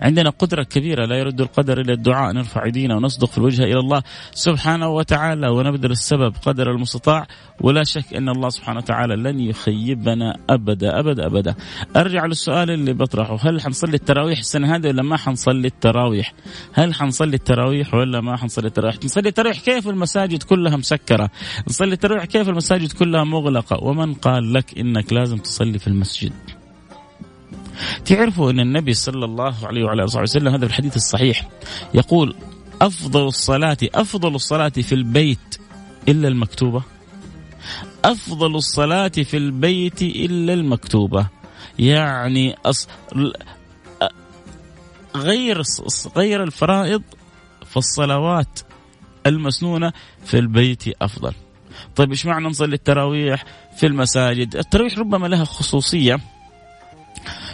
عندنا 0.00 0.30
قدرة 0.30 0.62
كبيرة 0.62 1.06
لا 1.06 1.16
يرد 1.16 1.40
القدر 1.40 1.80
إلى 1.80 1.92
الدعاء. 1.92 2.32
نرفع 2.32 2.64
أيدينا 2.64 2.96
ونصدق 2.96 3.30
في 3.30 3.38
الوجه 3.38 3.62
إلى 3.62 3.78
الله 3.78 4.02
سبحانه 4.32 4.88
وتعالى 4.88 5.48
ونبذل 5.48 5.90
السبب 5.90 6.34
قدر 6.42 6.70
المستطاع. 6.70 7.26
ولا 7.60 7.84
شك 7.84 8.14
أن 8.14 8.28
الله 8.28 8.48
سبحانه 8.48 8.78
وتعالى 8.78 9.16
لن 9.16 9.40
يخيبنا 9.40 10.36
أبدا 10.50 10.98
أبدا 10.98 11.26
أبدا. 11.26 11.54
أرجع 11.96 12.26
للسؤال 12.26 12.70
اللي 12.70 12.92
بطرحه. 12.92 13.36
هل 13.40 13.60
حنصلي 13.60 13.94
التراويح 13.94 14.38
السنة 14.38 14.76
هذه 14.76 14.88
ولا 14.88 15.02
ما 15.02 15.16
حنصلي 15.16 15.66
التراويح؟ 15.68 16.34
هل 16.72 16.94
حنصلي 16.94 17.36
التراويح 17.36 17.94
ولا 17.94 18.20
ما 18.20 18.36
حنصلي 18.36 18.66
التراويح؟ 18.66 18.96
نصلي 19.04 19.28
التراويح 19.28 19.60
كيف 19.60 19.88
المساجد 19.88 20.42
كلها 20.42 20.76
مسكرة؟ 20.76 21.30
نصلي 21.68 21.92
التراويح 21.92 22.24
كيف 22.24 22.48
المساجد 22.48 22.92
كلها 22.92 23.24
مغلقة؟ 23.24 23.84
ومن 23.84 24.14
قال 24.14 24.52
لك 24.52 24.78
إنك 24.78 25.12
لازم 25.12 25.38
تصلي 25.38 25.78
في 25.78 25.86
المسجد؟ 25.86 26.32
تعرفوا 28.04 28.50
أن 28.50 28.60
النبي 28.60 28.94
صلى 28.94 29.24
الله 29.24 29.54
عليه 29.66 29.84
وعلى 29.84 30.04
آله 30.04 30.20
وسلم 30.20 30.48
هذا 30.48 30.66
الحديث 30.66 30.96
الصحيح 30.96 31.48
يقول 31.94 32.34
أفضل 32.82 33.26
الصلاة 33.26 33.76
أفضل 33.94 34.34
الصلاة 34.34 34.68
في 34.68 34.94
البيت 34.94 35.58
إلا 36.08 36.28
المكتوبة. 36.28 36.82
أفضل 38.04 38.56
الصلاة 38.56 39.08
في 39.08 39.36
البيت 39.36 40.02
إلا 40.02 40.52
المكتوبة. 40.54 41.26
يعني 41.78 42.56
أص... 42.66 42.88
غير 45.16 45.62
غير 46.16 46.42
الفرائض 46.42 47.02
فالصلوات 47.66 48.60
المسنونة 49.26 49.92
في 50.24 50.38
البيت 50.38 51.02
أفضل. 51.02 51.32
طيب 51.96 52.10
إيش 52.10 52.26
معنى 52.26 52.48
نصلي 52.48 52.74
التراويح 52.74 53.44
في 53.76 53.86
المساجد؟ 53.86 54.56
التراويح 54.56 54.98
ربما 54.98 55.26
لها 55.26 55.44
خصوصية. 55.44 56.20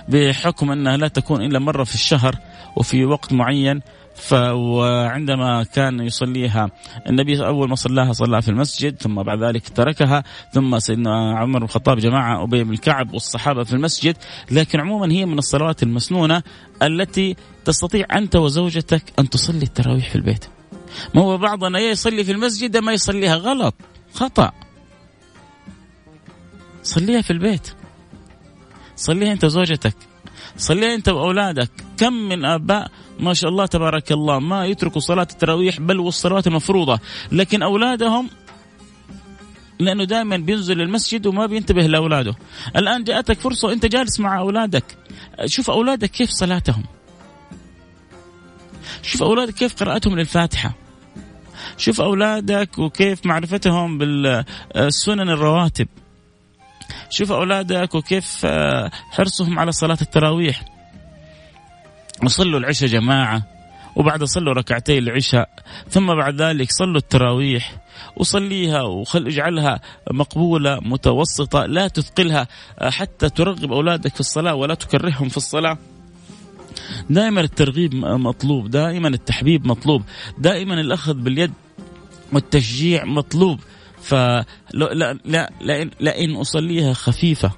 بحكم 0.09 0.71
أنها 0.71 0.97
لا 0.97 1.09
تكون 1.09 1.43
إلا 1.43 1.59
مرة 1.59 1.85
في 1.85 1.95
الشهر 1.95 2.37
وفي 2.77 3.05
وقت 3.05 3.33
معين 3.33 3.81
وعندما 4.33 5.63
كان 5.63 6.01
يصليها 6.01 6.71
النبي 7.07 7.47
أول 7.47 7.69
ما 7.69 7.75
صلاها 7.75 8.13
صلاها 8.13 8.41
في 8.41 8.49
المسجد 8.49 8.97
ثم 8.97 9.23
بعد 9.23 9.43
ذلك 9.43 9.69
تركها 9.69 10.25
ثم 10.53 10.79
سيدنا 10.79 11.39
عمر 11.39 11.59
بن 11.59 11.65
الخطاب 11.65 11.99
جماعة 11.99 12.43
أبي 12.43 12.65
بن 12.65 12.73
الكعب 12.73 13.15
والصحابة 13.15 13.65
في 13.65 13.73
المسجد 13.73 14.17
لكن 14.51 14.81
عموما 14.81 15.13
هي 15.13 15.27
من 15.27 15.39
الصلوات 15.39 15.83
المسنونة 15.83 16.43
التي 16.83 17.37
تستطيع 17.65 18.07
أنت 18.13 18.37
وزوجتك 18.37 19.03
أن 19.19 19.31
تصلي 19.31 19.63
التراويح 19.63 20.11
في 20.11 20.17
البيت. 20.17 20.45
ما 21.15 21.23
هو 21.23 21.39
بعضنا 21.39 21.79
يصلي 21.79 22.25
في 22.25 22.33
المسجد 22.33 22.77
ما 22.77 22.93
يصليها 22.93 23.37
غلط 23.37 23.75
خطأ. 24.15 24.53
صليها 26.83 27.21
في 27.21 27.31
البيت. 27.31 27.78
صليها 28.99 29.33
انت 29.33 29.45
وزوجتك. 29.45 29.97
صليها 30.57 30.95
انت 30.95 31.09
وأولادك. 31.09 31.71
كم 31.97 32.13
من 32.13 32.45
آباء 32.45 32.91
ما 33.21 33.35
شاء 33.35 33.51
الله 33.51 33.67
تبارك 33.67 34.13
الله 34.13 34.39
ما 34.39 34.67
يتركوا 34.67 35.01
صلاة 35.01 35.29
التراويح 35.31 35.81
بل 35.81 36.01
والصلوات 36.01 36.47
المفروضة. 36.47 37.01
لكن 37.33 37.63
أولادهم 37.63 38.31
لأنه 39.79 40.05
دائما 40.05 40.37
بينزل 40.37 40.81
المسجد 40.81 41.27
وما 41.27 41.47
بينتبه 41.47 41.83
لأولاده. 41.83 42.35
الآن 42.77 43.05
جاءتك 43.05 43.41
فرصة 43.41 43.69
وأنت 43.69 43.87
جالس 43.87 44.21
مع 44.21 44.39
أولادك. 44.39 44.85
شوف 45.47 45.71
أولادك 45.71 46.11
كيف 46.11 46.31
صلاتهم. 46.31 46.85
شوف 49.03 49.23
أولادك 49.23 49.55
كيف 49.55 49.75
قراءتهم 49.83 50.19
للفاتحة. 50.19 50.75
شوف 51.77 52.01
أولادك 52.01 52.79
وكيف 52.79 53.27
معرفتهم 53.27 53.99
بالسنن 53.99 55.29
الرواتب. 55.31 55.89
شوف 57.11 57.33
أولادك 57.33 57.95
وكيف 57.95 58.41
آه، 58.45 58.91
حرصهم 59.11 59.59
على 59.59 59.73
صلاة 59.73 59.99
التراويح. 60.03 60.65
وصلوا 62.25 62.59
العشاء 62.59 62.89
جماعة 62.89 63.43
وبعد 63.97 64.25
صلوا 64.25 64.53
ركعتي 64.53 64.99
العشاء 64.99 65.51
ثم 65.91 66.07
بعد 66.07 66.43
ذلك 66.43 66.73
صلوا 66.73 66.97
التراويح. 66.97 67.77
وصليها 68.17 68.83
وخل 68.83 69.27
اجعلها 69.27 69.81
مقبولة 70.11 70.81
متوسطة 70.83 71.67
لا 71.67 71.89
تثقلها 71.89 72.49
آه، 72.79 72.91
حتى 72.91 73.29
ترغب 73.29 73.73
أولادك 73.73 74.15
في 74.15 74.21
الصلاة 74.21 74.55
ولا 74.55 74.75
تكرههم 74.75 75.29
في 75.29 75.37
الصلاة. 75.37 75.79
دائما 77.11 77.41
الترغيب 77.41 77.95
مطلوب 77.95 78.71
دائما 78.71 79.09
التحبيب 79.09 79.67
مطلوب 79.67 80.03
دائما 80.39 80.75
الأخذ 80.75 81.15
باليد 81.15 81.53
والتشجيع 82.33 83.05
مطلوب. 83.05 83.61
فلا 84.03 84.45
لا 84.75 85.19
لا 85.25 85.51
لأن, 85.61 85.91
لأن 86.01 86.37
أصليها 86.37 86.93
خفيفة 86.93 87.53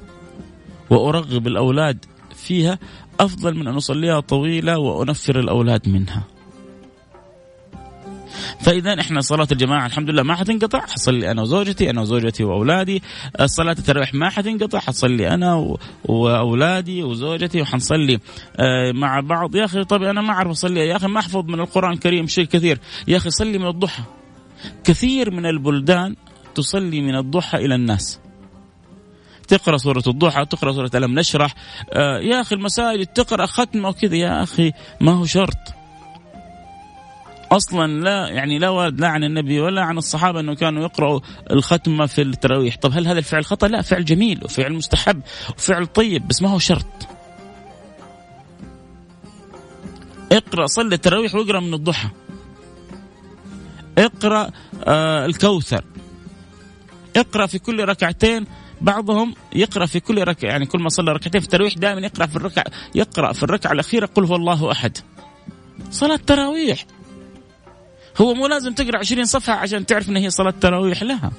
وأرغب 0.90 1.46
الأولاد 1.46 2.04
فيها 2.34 2.78
أفضل 3.20 3.54
من 3.54 3.66
أن 3.68 3.74
أصليها 3.74 4.20
طويلة 4.20 4.78
وأنفر 4.78 5.40
الأولاد 5.40 5.88
منها. 5.88 6.22
فإذا 8.60 9.00
إحنا 9.00 9.20
صلاة 9.20 9.48
الجماعة 9.52 9.86
الحمد 9.86 10.10
لله 10.10 10.22
ما 10.22 10.34
حتنقطع 10.34 10.80
حصلي 10.80 11.30
أنا 11.30 11.42
وزوجتي 11.42 11.90
أنا 11.90 12.00
وزوجتي 12.00 12.44
وأولادي. 12.44 13.02
صلاه 13.44 13.72
التراويح 13.72 14.14
ما 14.14 14.30
حتنقطع 14.30 14.78
حصلي 14.78 15.28
أنا 15.34 15.76
وأولادي 16.04 17.02
وزوجتي 17.02 17.60
وحنصلي 17.60 18.18
آه، 18.56 18.92
مع 18.92 19.20
بعض. 19.20 19.54
يا 19.56 19.64
أخي 19.64 19.84
طب 19.84 20.02
أنا 20.02 20.20
ما 20.20 20.30
أعرف 20.30 20.50
أصلي 20.50 20.80
يا 20.80 20.96
أخي 20.96 21.06
ما 21.06 21.20
أحفظ 21.20 21.44
من 21.44 21.60
القرآن 21.60 21.92
الكريم 21.92 22.26
شيء 22.26 22.44
كثير. 22.44 22.78
يا 23.08 23.16
أخي 23.16 23.30
صلي 23.30 23.58
من 23.58 23.66
الضحى. 23.66 24.02
كثير 24.84 25.30
من 25.30 25.46
البلدان 25.46 26.16
تصلي 26.54 27.00
من 27.00 27.16
الضحى 27.16 27.58
إلى 27.58 27.74
الناس 27.74 28.20
تقرأ 29.48 29.76
سورة 29.76 30.02
الضحى 30.06 30.46
تقرأ 30.46 30.72
سورة 30.72 30.90
ألم 30.94 31.18
نشرح 31.18 31.54
آه 31.92 32.18
يا 32.18 32.40
أخي 32.40 32.54
المساجد 32.54 33.06
تقرأ 33.06 33.46
ختمه 33.46 33.88
وكذا 33.88 34.16
يا 34.16 34.42
أخي 34.42 34.72
ما 35.00 35.12
هو 35.12 35.24
شرط 35.24 35.80
أصلا 37.52 38.00
لا 38.00 38.28
يعني 38.28 38.58
لا 38.58 38.68
ورد 38.68 39.00
لا 39.00 39.08
عن 39.08 39.24
النبي 39.24 39.60
ولا 39.60 39.82
عن 39.82 39.98
الصحابة 39.98 40.40
إنه 40.40 40.54
كانوا 40.54 40.82
يقرأوا 40.82 41.20
الختمه 41.50 42.06
في 42.06 42.22
التراويح، 42.22 42.76
طب 42.76 42.92
هل 42.92 43.06
هذا 43.06 43.18
الفعل 43.18 43.44
خطأ؟ 43.44 43.68
لا 43.68 43.82
فعل 43.82 44.04
جميل 44.04 44.44
وفعل 44.44 44.72
مستحب 44.72 45.20
وفعل 45.48 45.86
طيب 45.86 46.28
بس 46.28 46.42
ما 46.42 46.48
هو 46.48 46.58
شرط. 46.58 47.08
اقرأ 50.32 50.66
صلي 50.66 50.94
التراويح 50.94 51.34
واقرأ 51.34 51.60
من 51.60 51.74
الضحى. 51.74 52.08
اقرأ 53.98 54.50
آه 54.84 55.26
الكوثر 55.26 55.84
اقرأ 57.16 57.46
في 57.46 57.58
كل 57.58 57.84
ركعتين 57.84 58.46
بعضهم 58.80 59.34
يقرأ 59.54 59.86
في 59.86 60.00
كل 60.00 60.24
ركعة 60.24 60.48
يعني 60.48 60.66
كل 60.66 60.78
ما 60.78 60.88
صلى 60.88 61.12
ركعتين 61.12 61.40
في 61.40 61.46
التراويح 61.46 61.74
دائما 61.74 62.00
يقرأ 62.00 62.26
في 62.26 62.36
الركعة 62.36 62.64
يقرأ 62.94 63.32
في 63.32 63.42
الركعة 63.42 63.72
الأخيرة 63.72 64.06
قل 64.06 64.24
هو 64.24 64.36
الله 64.36 64.72
أحد. 64.72 64.98
صلاة 65.90 66.20
تراويح. 66.26 66.86
هو 68.20 68.34
مو 68.34 68.46
لازم 68.46 68.74
تقرأ 68.74 68.98
20 68.98 69.24
صفحة 69.24 69.52
عشان 69.52 69.86
تعرف 69.86 70.08
إن 70.08 70.16
هي 70.16 70.30
صلاة 70.30 70.54
تراويح 70.60 71.02
لا. 71.02 71.30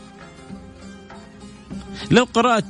لو 2.12 2.24
قرأت 2.34 2.66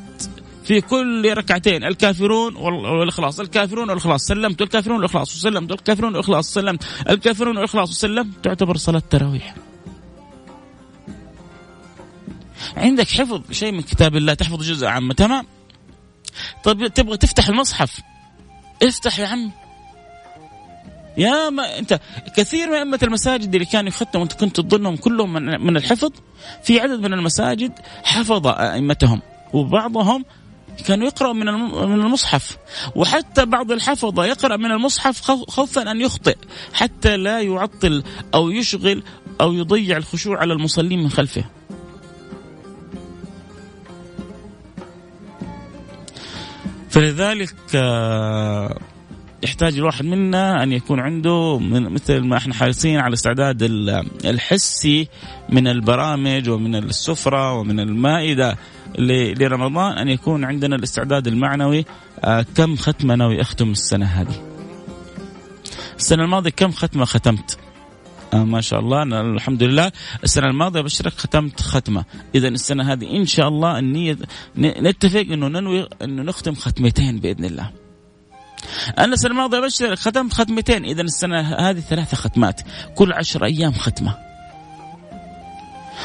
في 0.63 0.81
كل 0.81 1.33
ركعتين 1.37 1.83
الكافرون 1.83 2.55
والإخلاص 2.55 3.39
الكافرون 3.39 3.89
والإخلاص 3.89 4.25
سلمت 4.25 4.61
الكافرون 4.61 4.97
والإخلاص 4.97 5.35
وسلمت 5.35 5.71
الكافرون 5.71 6.11
والإخلاص 6.11 6.53
سلمت 6.53 6.83
الكافرون 7.09 7.57
والإخلاص 7.57 7.89
وسلمت 7.89 8.43
تعتبر 8.43 8.77
صلاة 8.77 9.03
تراويح. 9.09 9.55
عندك 12.77 13.07
حفظ 13.07 13.41
شيء 13.51 13.71
من 13.71 13.81
كتاب 13.81 14.15
الله 14.15 14.33
تحفظ 14.33 14.63
جزء 14.63 14.87
عامة 14.87 15.13
تمام؟ 15.13 15.45
طيب 16.63 16.87
تبغى 16.87 17.17
تفتح 17.17 17.47
المصحف؟ 17.47 18.01
افتح 18.83 19.19
يا 19.19 19.27
عم 19.27 19.51
يا 21.17 21.49
ما 21.49 21.79
أنت 21.79 21.99
كثير 22.37 22.67
من 22.67 22.75
أئمة 22.75 22.99
المساجد 23.03 23.53
اللي 23.53 23.65
كانوا 23.65 23.89
يختموا 23.89 24.23
وانت 24.23 24.33
كنت 24.33 24.59
تظنهم 24.59 24.95
كلهم 24.95 25.33
من, 25.33 25.61
من 25.61 25.77
الحفظ 25.77 26.11
في 26.63 26.79
عدد 26.79 26.99
من 26.99 27.13
المساجد 27.13 27.79
حفظ 28.03 28.47
أئمتهم 28.47 29.21
وبعضهم 29.53 30.25
كانوا 30.87 31.07
يقرأوا 31.07 31.33
من 31.33 31.45
من 31.89 32.01
المصحف 32.01 32.57
وحتى 32.95 33.45
بعض 33.45 33.71
الحفظة 33.71 34.25
يقرأ 34.25 34.57
من 34.57 34.71
المصحف 34.71 35.21
خوفا 35.49 35.91
أن 35.91 36.01
يخطئ 36.01 36.37
حتى 36.73 37.17
لا 37.17 37.41
يعطل 37.41 38.03
أو 38.33 38.49
يشغل 38.49 39.03
أو 39.41 39.53
يضيع 39.53 39.97
الخشوع 39.97 40.39
على 40.39 40.53
المصلين 40.53 41.03
من 41.03 41.09
خلفه. 41.09 41.43
فلذلك 46.91 47.55
آه، 47.75 48.79
يحتاج 49.43 49.77
الواحد 49.77 50.05
منا 50.05 50.63
أن 50.63 50.71
يكون 50.71 50.99
عنده 50.99 51.59
من 51.59 51.89
مثل 51.89 52.19
ما 52.19 52.37
إحنا 52.37 52.53
حريصين 52.53 52.97
على 52.99 53.07
الاستعداد 53.07 53.63
الحسي 54.25 55.07
من 55.49 55.67
البرامج 55.67 56.49
ومن 56.49 56.75
السفرة 56.75 57.53
ومن 57.53 57.79
المائدة 57.79 58.57
لرمضان 59.39 59.97
أن 59.97 60.07
يكون 60.07 60.43
عندنا 60.45 60.75
الاستعداد 60.75 61.27
المعنوي 61.27 61.85
آه، 62.23 62.45
كم 62.55 62.75
ختمة 62.75 63.15
ناوي 63.15 63.41
أختم 63.41 63.71
السنة 63.71 64.05
هذه. 64.05 64.51
السنة 65.97 66.23
الماضية 66.23 66.49
كم 66.49 66.71
ختمة 66.71 67.05
ختمت؟ 67.05 67.57
آه 68.33 68.43
ما 68.43 68.61
شاء 68.61 68.79
الله. 68.79 69.01
أنا 69.01 69.21
الحمد 69.21 69.63
لله. 69.63 69.91
السنة 70.23 70.47
الماضية 70.47 70.81
بشرك 70.81 71.13
ختمت 71.13 71.61
ختمة. 71.61 72.05
إذا 72.35 72.47
السنة 72.47 72.93
هذه 72.93 73.17
إن 73.17 73.25
شاء 73.25 73.47
الله 73.47 73.79
النية 73.79 74.17
نتفق 74.57 75.19
أنه 75.19 75.47
ننوي 75.47 75.87
أنه 76.01 76.23
نختم 76.23 76.55
ختمتين 76.55 77.19
بإذن 77.19 77.45
الله. 77.45 77.71
أنا 78.97 79.13
السنة 79.13 79.31
الماضية 79.31 79.59
بشرك 79.59 79.99
ختمت 79.99 80.33
ختمتين. 80.33 80.85
إذا 80.85 81.01
السنة 81.01 81.39
هذه 81.39 81.79
ثلاثة 81.79 82.17
ختمات. 82.17 82.61
كل 82.95 83.13
عشر 83.13 83.45
أيام 83.45 83.71
ختمة. 83.71 84.17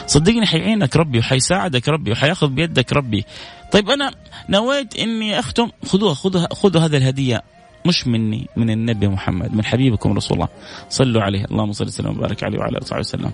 صدقني 0.07 0.47
حيعينك 0.47 0.97
ربي 0.97 1.19
وحيساعدك 1.19 1.89
ربي 1.89 2.13
وحياخذ 2.13 2.49
بيدك 2.49 2.93
ربي. 2.93 3.25
طيب 3.73 3.91
أنا 3.91 4.11
نويت 4.49 4.97
إني 4.97 5.39
أختم. 5.39 5.71
خذوها 5.87 6.15
خذوها 6.15 6.49
خذوا 6.53 6.83
هذه 6.83 6.97
الهدية. 6.97 7.43
مش 7.87 8.07
مني 8.07 8.49
من 8.57 8.71
النبي 8.71 9.09
محمد 9.09 9.55
من 9.55 9.65
حبيبكم 9.65 10.13
رسول 10.13 10.37
الله. 10.37 10.49
صلوا 10.89 11.23
عليه. 11.23 11.45
اللهم 11.45 11.73
صل 11.73 11.87
وسلم 11.87 12.11
وبارك 12.11 12.45
عليه 12.45 12.59
وعلى 12.59 12.79
آله 12.79 12.99
وسلم. 12.99 13.33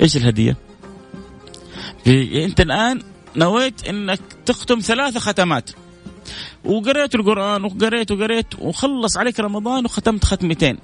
إيش 0.00 0.16
الهدية؟ 0.16 0.56
أنت 2.46 2.60
الآن 2.60 3.02
نويت 3.36 3.88
إنك 3.88 4.20
تختم 4.46 4.78
ثلاث 4.78 5.18
ختمات. 5.18 5.70
وقريت 6.64 7.14
القرآن 7.14 7.64
وقريت 7.64 8.10
وقريت 8.12 8.46
وخلص 8.58 9.16
عليك 9.16 9.40
رمضان 9.40 9.84
وختمت 9.84 10.24
ختمتين. 10.24 10.78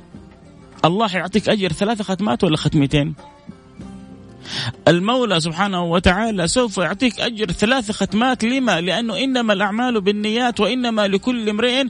الله 0.84 1.16
يعطيك 1.16 1.48
أجر 1.48 1.72
ثلاث 1.72 2.02
ختمات 2.02 2.44
ولا 2.44 2.56
ختمتين؟ 2.56 3.14
المولى 4.88 5.40
سبحانه 5.40 5.84
وتعالى 5.84 6.48
سوف 6.48 6.78
يعطيك 6.78 7.20
أجر 7.20 7.52
ثلاث 7.52 7.90
ختمات. 7.90 8.44
لما؟ 8.44 8.80
لأنه 8.80 9.18
إنما 9.18 9.52
الأعمال 9.52 10.00
بالنيات 10.00 10.60
وإنما 10.60 11.08
لكل 11.08 11.48
امرئ 11.48 11.84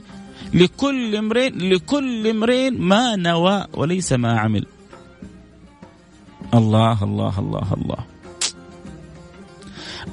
لكل 0.55 1.15
امرئ 1.15 1.49
لكل 1.49 2.27
امرئ 2.27 2.69
ما 2.69 3.15
نوى 3.15 3.65
وليس 3.73 4.13
ما 4.13 4.39
عمل. 4.39 4.65
الله 6.53 7.03
الله 7.03 7.39
الله 7.39 7.73
الله. 7.73 8.05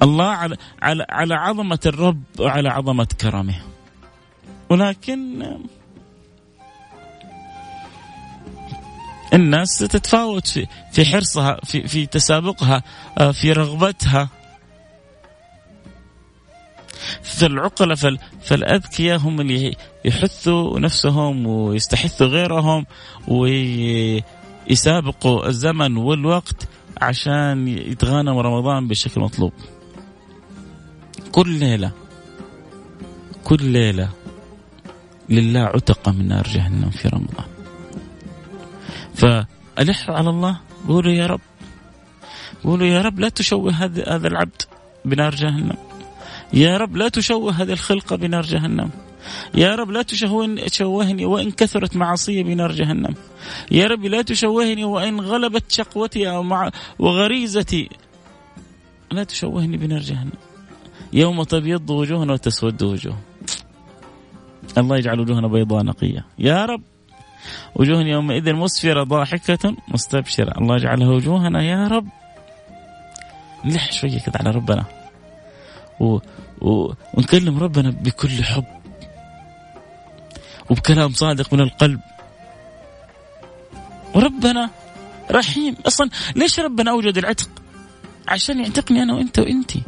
الله 0.03 0.25
على 0.25 0.57
على 0.83 1.07
على 1.11 1.35
عظمة 1.35 1.79
الرب 1.87 2.23
وعلى 2.39 2.69
عظمة 2.69 3.09
كرمه. 3.21 3.55
ولكن 4.71 5.47
الناس 9.35 9.79
تتفاوت 9.79 10.47
في 10.47 10.67
في 10.93 11.05
حرصها 11.05 11.61
في 11.65 11.89
في 11.89 12.07
تسابقها 12.07 12.83
في 13.33 13.53
رغبتها. 13.53 14.29
فالعقلاء 17.23 18.17
فالأذكياء 18.43 19.19
هم 19.19 19.41
اللي 19.41 19.77
يحثوا 20.05 20.79
نفسهم 20.79 21.47
ويستحثوا 21.47 22.27
غيرهم 22.27 22.87
ويسابقوا 24.69 25.49
الزمن 25.49 25.97
والوقت 25.97 26.69
عشان 27.01 27.69
يتغانموا 27.69 28.43
رمضان 28.43 28.89
بشكل 28.89 29.21
مطلوب. 29.21 29.53
كل 31.33 31.49
ليلة 31.49 31.93
كل 33.45 33.65
ليلة 33.65 34.09
لله 35.29 35.61
عتق 35.61 36.09
من 36.09 36.29
نار 36.29 36.49
جهنم 36.49 36.91
في 36.91 37.09
رمضان. 37.09 37.47
فألحوا 39.15 40.15
على 40.15 40.31
الله 40.31 40.61
قولوا 40.89 41.13
يا 41.13 41.27
رب 41.27 41.41
قولوا 42.65 42.87
يا 42.87 43.03
رب 43.03 43.21
لا 43.21 43.29
تشوه 43.29 43.73
هذا 43.73 44.27
العبد 44.27 44.63
بنار 45.05 45.35
جهنم. 45.35 45.77
يا 46.55 46.77
رب 46.77 46.97
لا 46.97 47.09
تشوه 47.09 47.53
هذه 47.53 47.73
الخلقة 47.73 48.17
بنار 48.17 48.43
جهنم. 48.43 48.91
يا 49.55 49.75
رب 49.75 49.91
لا 49.91 50.03
تشوهني 50.03 51.25
وإن 51.25 51.51
كثرت 51.51 51.97
معصية 51.97 52.43
بنار 52.43 52.73
جهنم. 52.73 53.15
يا 53.71 53.87
رب 53.87 54.05
لا 54.05 54.23
تشوهني 54.23 54.85
وإن 54.85 55.21
غلبت 55.21 55.73
شقوتي 55.73 56.31
أو 56.31 56.71
وغريزتي. 56.99 57.89
لا 59.13 59.25
تشوهني 59.25 59.77
بنار 59.77 60.01
جهنم. 60.01 60.33
يوم 61.13 61.43
تبيض 61.43 61.91
وجوه 61.91 62.31
وتسود 62.33 62.83
وجوه. 62.83 63.19
الله 64.79 64.97
يجعل 64.97 65.21
وجوهنا 65.21 65.49
بيضاء 65.49 65.83
نقية. 65.83 66.25
يا 66.39 66.65
رب 66.65 66.83
وجوه 67.77 68.01
يومئذ 68.01 68.53
مسفرة 68.53 69.03
ضاحكة 69.03 69.77
مستبشرة. 69.89 70.59
الله 70.59 70.77
يجعلها 70.77 71.09
وجوهنا 71.09 71.63
يا 71.63 71.89
رب. 71.89 72.09
نلح 73.65 73.93
شوية 73.93 74.19
كده 74.19 74.39
على 74.41 74.51
ربنا. 74.51 75.02
و... 76.03 76.19
و... 76.61 76.93
ونكلم 77.15 77.59
ربنا 77.59 77.91
بكل 77.91 78.45
حب 78.45 78.65
وبكلام 80.71 81.13
صادق 81.13 81.55
من 81.55 81.61
القلب. 81.61 82.01
وربنا 84.15 84.71
رحيم. 85.31 85.77
أصلا 85.87 86.11
ليش 86.37 86.61
ربنا 86.61 86.91
أوجد 86.91 87.19
العتق؟ 87.19 87.51
عشان 88.29 88.61
يعتقني 88.61 89.03
أنا 89.03 89.15
وأنت 89.15 89.39
وأنتي. 89.39 89.83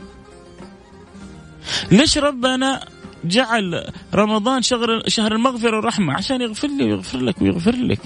ليش 1.90 2.18
ربنا 2.18 2.80
جعل 3.24 3.92
رمضان 4.14 4.62
شهر 4.62 5.02
شهر 5.08 5.32
المغفرة 5.32 5.76
والرحمه 5.76 6.14
عشان 6.14 6.40
يغفر 6.40 6.68
لي 6.68 6.84
ويغفر 6.84 7.18
لك 7.18 7.42
ويغفر 7.42 7.76
لك. 7.76 8.00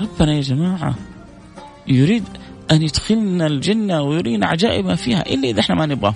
ربنا 0.00 0.32
يا 0.32 0.40
جماعة 0.40 0.94
يريد 1.86 2.24
أن 2.70 2.82
يدخلنا 2.82 3.46
الجنة 3.46 4.02
ويرينا 4.02 4.46
عجائب 4.46 4.86
ما 4.86 4.94
فيها 4.94 5.20
إلا 5.26 5.48
إذا 5.48 5.60
إحنا 5.60 5.74
ما 5.74 5.86
نبغاه 5.86 6.14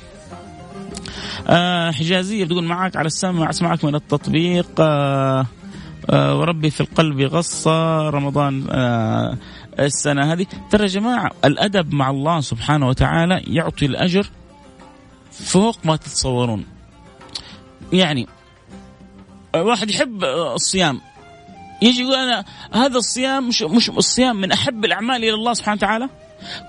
آه 1.49 1.91
حجازية 1.91 2.45
بتقول 2.45 2.65
معك 2.65 2.97
على 2.97 3.07
السمع 3.07 3.51
أسمعك 3.51 3.85
من 3.85 3.95
التطبيق. 3.95 4.67
آه 4.81 5.47
آه 6.11 6.39
وربي 6.39 6.71
في 6.71 6.81
القلب 6.81 7.21
غصة 7.21 8.11
رمضان 8.11 8.67
آه 8.71 9.37
السنة 9.79 10.33
هذه. 10.33 10.47
ترى 10.71 10.83
يا 10.83 10.89
جماعة 10.89 11.31
الأدب 11.45 11.95
مع 11.95 12.11
الله 12.11 12.41
سبحانه 12.41 12.89
وتعالى 12.89 13.43
يعطي 13.47 13.87
الأجر 13.87 14.31
فوق 15.33 15.79
ما 15.85 15.97
تتصورون. 15.97 16.65
يعني 17.93 18.27
واحد 19.57 19.91
يحب 19.91 20.25
الصيام. 20.55 21.01
يجي 21.83 22.03
يقول 22.03 22.15
أنا 22.15 22.45
هذا 22.75 22.97
الصيام 22.97 23.49
مش 23.49 23.63
مش 23.63 23.91
الصيام 23.91 24.37
من 24.37 24.53
أحب 24.53 24.85
الأعمال 24.85 25.17
إلى 25.17 25.35
الله 25.35 25.55
سبحانه 25.55 25.77
وتعالى؟ 25.77 26.09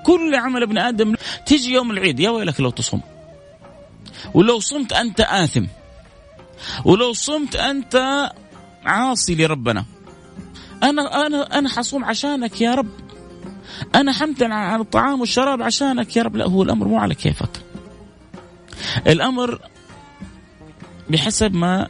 كل 0.05 0.35
عمل 0.35 0.63
ابن 0.63 0.77
آدم 0.77 1.15
تيجي 1.45 1.73
يوم 1.73 1.91
العيد 1.91 2.19
يا 2.19 2.29
ويلك 2.29 2.59
لو 2.59 2.69
تصوم. 2.69 3.01
ولو 4.33 4.59
صمت 4.59 4.93
أنت 4.93 5.21
آثم. 5.21 5.65
ولو 6.85 7.13
صمت 7.13 7.55
أنت 7.55 8.29
عاصي 8.85 9.35
لربنا. 9.35 9.85
أنا 10.83 11.25
أنا 11.25 11.59
أنا 11.59 11.69
حصوم 11.69 12.05
عشانك 12.05 12.61
يا 12.61 12.75
رب. 12.75 12.89
أنا 13.95 14.11
حمتنع 14.11 14.55
عن 14.55 14.81
الطعام 14.81 15.19
والشراب 15.19 15.61
عشانك 15.61 16.17
يا 16.17 16.23
رب. 16.23 16.35
لا 16.35 16.45
هو 16.45 16.63
الأمر 16.63 16.87
مو 16.87 16.97
على 16.97 17.15
كيفك. 17.15 17.63
الأمر 19.07 19.59
بحسب 21.09 21.53
ما 21.53 21.87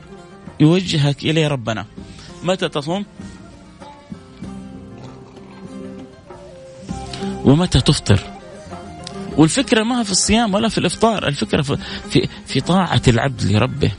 يوجهك 0.59 1.23
إليه 1.23 1.47
ربنا. 1.47 1.85
متى 2.43 2.69
تصوم؟ 2.69 3.05
ومتى 7.45 7.81
تفطر؟ 7.81 8.19
والفكرة 9.37 9.83
ما 9.83 10.03
في 10.03 10.11
الصيام 10.11 10.53
ولا 10.53 10.69
في 10.69 10.77
الإفطار 10.77 11.27
الفكرة 11.27 11.61
في, 11.61 11.77
في, 12.45 12.61
طاعة 12.61 13.01
العبد 13.07 13.43
لربه. 13.43 13.91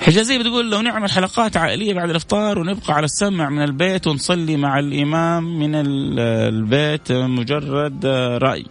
حجازية 0.00 0.38
بتقول 0.38 0.70
لو 0.70 0.80
نعمل 0.80 1.10
حلقات 1.10 1.56
عائلية 1.56 1.94
بعد 1.94 2.10
الإفطار 2.10 2.58
ونبقى 2.58 2.94
على 2.94 3.04
السمع 3.04 3.48
من 3.48 3.62
البيت 3.62 4.06
ونصلي 4.06 4.56
مع 4.56 4.78
الإمام 4.78 5.58
من 5.58 5.70
البيت 5.74 7.12
مجرد 7.12 8.06
رأي. 8.42 8.64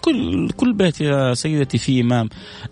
كل 0.00 0.50
كل 0.56 0.72
بيت 0.72 1.00
يا 1.00 1.34
سيدتي 1.34 1.78
في 1.78 2.00
إمام 2.00 2.28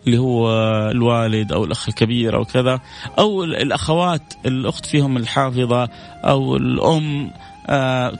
اللي 0.06 0.18
هو 0.18 0.50
الوالد 0.90 1.52
أو 1.52 1.64
الأخ 1.64 1.88
الكبير 1.88 2.36
أو 2.36 2.44
كذا 2.44 2.80
أو 3.18 3.44
الأخوات 3.44 4.34
الأخت 4.46 4.86
فيهم 4.86 5.16
الحافظة 5.16 5.88
أو 6.24 6.56
الأم 6.56 7.26
آه 7.26 7.47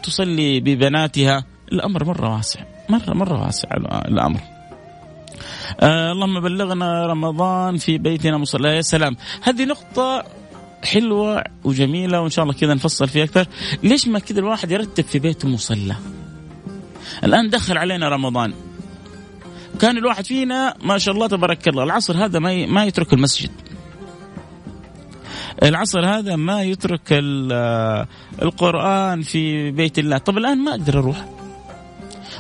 تصلي 0.03 0.61
ببناتها. 0.61 1.45
الأمر 1.73 2.05
مرة 2.05 2.37
واسع. 2.37 2.61
مره 2.89 3.15
مرة 3.15 3.45
واسع 3.45 3.69
الأمر. 4.09 4.41
آه 5.81 6.13
اللهم 6.13 6.41
بلغنا 6.41 7.07
رمضان 7.07 7.77
في 7.77 7.99
بيتنا 7.99 8.39
مصلى. 8.39 8.77
يا 8.77 8.81
سلام. 8.81 9.17
هذه 9.43 9.65
نقطة 9.65 10.25
حلوة 10.85 11.45
وجميلة 11.65 12.21
وإن 12.21 12.31
شاء 12.31 12.43
الله 12.43 12.55
كذا 12.55 12.75
نفصل 12.75 13.09
فيها 13.09 13.25
أكثر. 13.25 13.47
ليش 13.83 14.09
ما 14.09 14.19
كذا 14.19 14.39
الواحد 14.39 14.71
يرتب 14.71 15.05
في 15.05 15.19
بيته 15.19 15.49
مصلى؟ 15.49 15.97
الآن 17.25 17.51
دخل 17.51 17.79
علينا 17.79 18.09
رمضان. 18.09 18.53
كان 19.81 19.97
الواحد 19.97 20.25
فينا 20.25 20.75
ما 20.83 20.99
شاء 20.99 21.15
الله 21.15 21.27
تبارك 21.27 21.69
الله. 21.69 21.85
العصر 21.85 22.25
هذا 22.25 22.39
ما 22.39 22.67
ما 22.67 22.85
يترك 22.85 23.13
المسجد. 23.13 23.51
العصر 25.63 26.07
هذا 26.07 26.37
ما 26.37 26.63
يترك 26.63 27.09
القرآن 28.43 29.23
في 29.23 29.71
بيت 29.71 29.99
الله. 29.99 30.19
طب 30.19 30.39
الآن 30.39 30.59
ما 30.59 30.71
أقدر 30.71 30.99
أروح. 30.99 31.29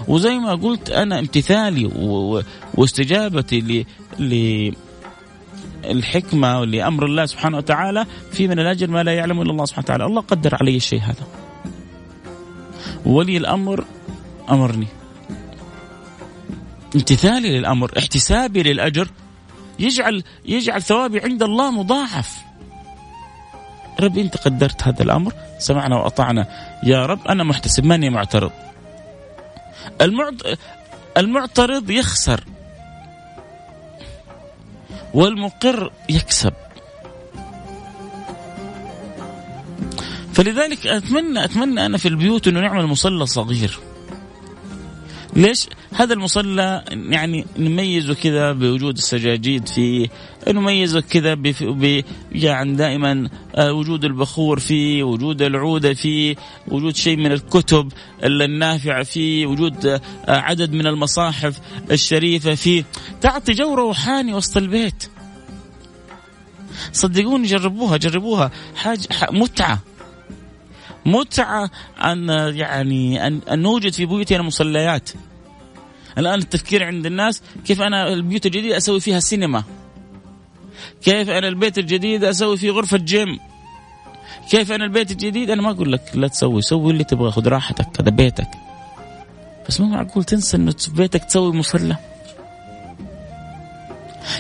وزي 0.08 0.38
ما 0.38 0.54
قلت 0.54 0.90
أنا 0.90 1.18
امتثالي 1.18 1.90
واستجابتي 2.74 3.86
ل 4.18 4.72
الحكمة 5.84 6.64
لأمر 6.64 7.06
الله 7.06 7.26
سبحانه 7.26 7.56
وتعالى 7.56 8.06
في 8.32 8.48
من 8.48 8.58
الأجر 8.58 8.90
ما 8.90 9.02
لا 9.02 9.14
يعلم 9.14 9.42
إلا 9.42 9.50
الله 9.50 9.64
سبحانه 9.64 9.84
وتعالى. 9.84 10.04
الله 10.06 10.20
قدر 10.20 10.56
علي 10.60 10.76
الشيء 10.76 11.00
هذا. 11.00 11.26
ولي 13.06 13.36
الأمر 13.36 13.84
أمرني. 14.50 14.86
امتثالي 16.94 17.58
للأمر 17.58 17.98
احتسابي 17.98 18.62
للأجر 18.62 19.08
يجعل 19.78 20.22
يجعل 20.46 20.82
ثوابي 20.82 21.20
عند 21.20 21.42
الله 21.42 21.70
مضاعف. 21.70 22.47
ربي 24.00 24.20
انت 24.20 24.36
قدرت 24.36 24.82
هذا 24.82 25.02
الأمر 25.02 25.32
سمعنا 25.58 25.96
وأطعنا. 25.96 26.46
يا 26.84 27.06
رب 27.06 27.28
أنا 27.28 27.44
محتسب 27.44 27.84
ماني 27.84 28.10
معترض. 28.10 28.50
المعترض 31.16 31.90
يخسر. 31.90 32.44
والمقر 35.14 35.92
يكسب. 36.08 36.52
فلذلك 40.32 40.86
أتمنى 40.86 41.44
أتمنى 41.44 41.86
أنا 41.86 41.98
في 41.98 42.08
البيوت 42.08 42.48
إنه 42.48 42.60
نعمل 42.60 42.86
مصلى 42.86 43.26
صغير. 43.26 43.78
ليش؟ 45.38 45.68
هذا 45.94 46.14
المصلى 46.14 46.84
يعني 46.90 47.44
نميزه 47.58 48.14
كذا 48.14 48.52
بوجود 48.52 48.96
السجاجيد 48.96 49.68
فيه، 49.68 50.08
نميزه 50.48 51.00
كذا 51.00 51.34
ب 51.34 52.02
يعني 52.32 52.76
دائما 52.76 53.28
آه، 53.54 53.72
وجود 53.72 54.04
البخور 54.04 54.58
فيه، 54.58 55.02
وجود 55.02 55.42
العودة 55.42 55.94
فيه، 55.94 56.36
وجود 56.68 56.96
شيء 56.96 57.16
من 57.16 57.32
الكتب 57.32 57.92
النافعة 58.24 59.02
فيه، 59.02 59.46
وجود 59.46 59.86
آه، 59.86 60.00
عدد 60.28 60.72
من 60.72 60.86
المصاحف 60.86 61.60
الشريفة 61.90 62.54
فيه، 62.54 62.84
تعطي 63.20 63.52
جو 63.52 63.74
روحاني 63.74 64.34
وسط 64.34 64.56
البيت. 64.56 65.10
صدقوني 66.92 67.46
جربوها 67.46 67.96
جربوها 67.96 68.50
حاجة 68.76 69.00
متعة 69.30 69.80
متعة 71.08 71.70
أن 72.04 72.28
يعني 72.56 73.26
أن, 73.26 73.40
أن 73.50 73.58
نوجد 73.58 73.92
في 73.92 74.06
بيوتنا 74.06 74.42
مصليات. 74.42 75.10
الآن 76.18 76.38
التفكير 76.38 76.84
عند 76.84 77.06
الناس 77.06 77.42
كيف 77.64 77.82
أنا 77.82 78.08
البيوت 78.08 78.46
الجديدة 78.46 78.76
أسوي 78.76 79.00
فيها 79.00 79.20
سينما؟ 79.20 79.64
كيف 81.02 81.30
أنا 81.30 81.48
البيت 81.48 81.78
الجديد 81.78 82.24
أسوي 82.24 82.56
فيه 82.56 82.70
غرفة 82.70 82.98
جيم؟ 82.98 83.38
كيف 84.50 84.72
أنا 84.72 84.84
البيت 84.84 85.10
الجديد؟ 85.10 85.50
أنا 85.50 85.62
ما 85.62 85.70
أقول 85.70 85.92
لك 85.92 86.02
لا 86.14 86.28
تسوي 86.28 86.62
سوي 86.62 86.92
اللي 86.92 87.04
تبغى 87.04 87.30
خذ 87.30 87.48
راحتك 87.48 88.00
هذا 88.00 88.10
بيتك. 88.10 88.50
بس 89.68 89.80
مو 89.80 89.86
معقول 89.86 90.24
تنسى 90.24 90.56
أنه 90.56 90.74
بيتك 90.88 91.24
تسوي 91.24 91.52
مصلى. 91.52 91.96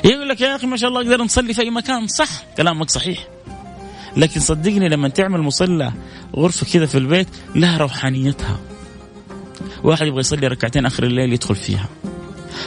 يقول 0.04 0.28
لك 0.28 0.40
يا 0.40 0.56
أخي 0.56 0.66
ما 0.66 0.76
شاء 0.76 0.88
الله 0.88 1.00
أقدر 1.00 1.24
نصلي 1.24 1.54
في 1.54 1.62
أي 1.62 1.70
مكان 1.70 2.06
صح 2.06 2.28
كلامك 2.56 2.90
صحيح. 2.90 3.18
لكن 4.18 4.40
صدقني 4.40 4.88
لما 4.88 5.08
تعمل 5.08 5.40
مصلى 5.40 5.92
غرفة 6.36 6.66
كذا 6.72 6.86
في 6.86 6.98
البيت 6.98 7.28
لها 7.54 7.78
روحانيتها. 7.78 8.58
واحد 9.84 10.06
يبغى 10.06 10.20
يصلي 10.20 10.46
ركعتين 10.46 10.86
آخر 10.86 11.04
الليل 11.04 11.32
يدخل 11.32 11.54
فيها. 11.54 11.88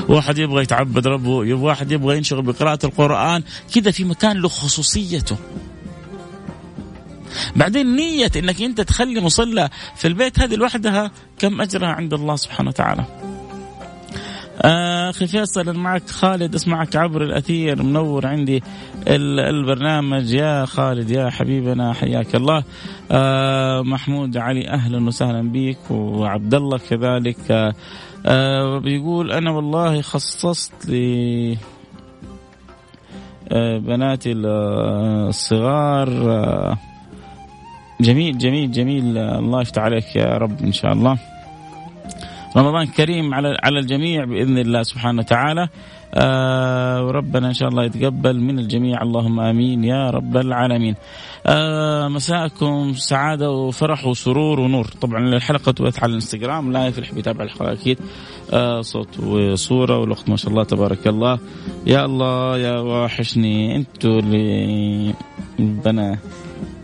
واحد 0.10 0.38
يبغى 0.38 0.64
يتعبد 0.64 1.08
ربه 1.08 1.54
واحد 1.54 1.92
يبغى 1.92 2.18
ينشغل 2.18 2.42
بقراءة 2.42 2.86
القرآن 2.86 3.44
كذا 3.74 3.92
في 3.92 4.04
مكان 4.04 4.38
له 4.38 4.48
خصوصيته. 4.48 5.38
بعدين 7.56 7.96
نية 7.96 8.32
إنك 8.36 8.62
أنت 8.62 8.82
تخلي 8.82 9.22
مصلى 9.22 9.70
في 9.96 10.08
البيت 10.08 10.40
هذه 10.40 10.56
لوحدها 10.56 11.12
كم 11.40 11.62
أجرها 11.62 11.90
عند 11.90 12.14
الله 12.14 12.36
سبحانه 12.36 12.70
وتعالى؟ 12.70 13.21
أخي 14.66 15.28
فيصل 15.28 15.78
معك. 15.78 16.10
خالد 16.10 16.56
أسمعك 16.56 16.96
عبر 16.96 17.24
الأثير. 17.24 17.84
منور 17.84 18.28
عندي 18.28 18.64
البرنامج. 19.08 20.34
يا 20.34 20.66
خالد 20.66 21.10
يا 21.10 21.30
حبيبنا 21.30 21.94
حياك 21.94 22.36
الله. 22.36 22.64
آه 23.12 23.82
محمود 23.82 24.38
علي 24.38 24.70
أهلا 24.70 25.08
وسهلا 25.08 25.52
بك 25.52 25.92
وعبد 25.92 26.54
الله 26.54 26.78
كذلك. 26.78 27.74
آه 28.26 28.80
بيقول 28.80 29.32
أنا 29.32 29.52
والله 29.52 30.02
خصصت 30.02 30.86
لي 30.86 31.58
آه 33.52 33.78
بناتي 33.78 34.32
الصغار. 34.32 36.10
آه 36.10 36.78
جميل 38.02 38.38
جميل 38.38 38.72
جميل. 38.72 39.18
الله 39.18 39.62
يفتح 39.62 39.82
عليك 39.82 40.16
يا 40.16 40.38
رب 40.38 40.62
إن 40.64 40.72
شاء 40.72 40.94
الله. 40.94 41.31
رمضان 42.58 42.88
كريم 42.88 43.34
على 43.34 43.58
على 43.64 43.80
الجميع 43.80 44.26
بإذن 44.26 44.58
الله 44.58 44.84
سبحانه 44.84 45.20
وتعالى. 45.20 45.70
آه 46.14 47.06
وربنا 47.06 47.48
إن 47.48 47.54
شاء 47.54 47.70
الله 47.70 47.84
يتقبل 47.84 48.40
من 48.40 48.60
الجميع. 48.60 49.02
اللهم 49.02 49.40
آمين 49.40 49.84
يا 49.84 50.10
رب 50.10 50.38
العالمين. 50.38 50.96
آه 51.46 52.08
مساءكم. 52.08 52.94
سعادة 52.94 53.52
وفرح 53.52 54.08
وسرور 54.08 54.60
ونور، 54.60 54.86
طبعا 55.02 55.20
الحلقة 55.28 55.72
تبث 55.72 56.04
على 56.04 56.10
الإنستغرام. 56.10 56.72
لايف 56.72 57.00
اللي 57.00 57.20
يتابع 57.20 57.44
الحلقة 57.44 57.72
أكيد. 57.72 58.00
آه 58.54 58.82
صوت 58.82 59.20
وصورة 59.20 59.98
والاخت 59.98 60.30
ما 60.30 60.36
شاء 60.36 60.52
الله 60.52 60.64
تبارك 60.64 61.08
الله. 61.08 61.40
يا 61.88 62.06
الله 62.06 62.58
يا 62.58 62.80
واحشني 62.80 63.76
أنتوا 63.76 64.20
اللي 64.20 65.14
ربنا 65.60 66.18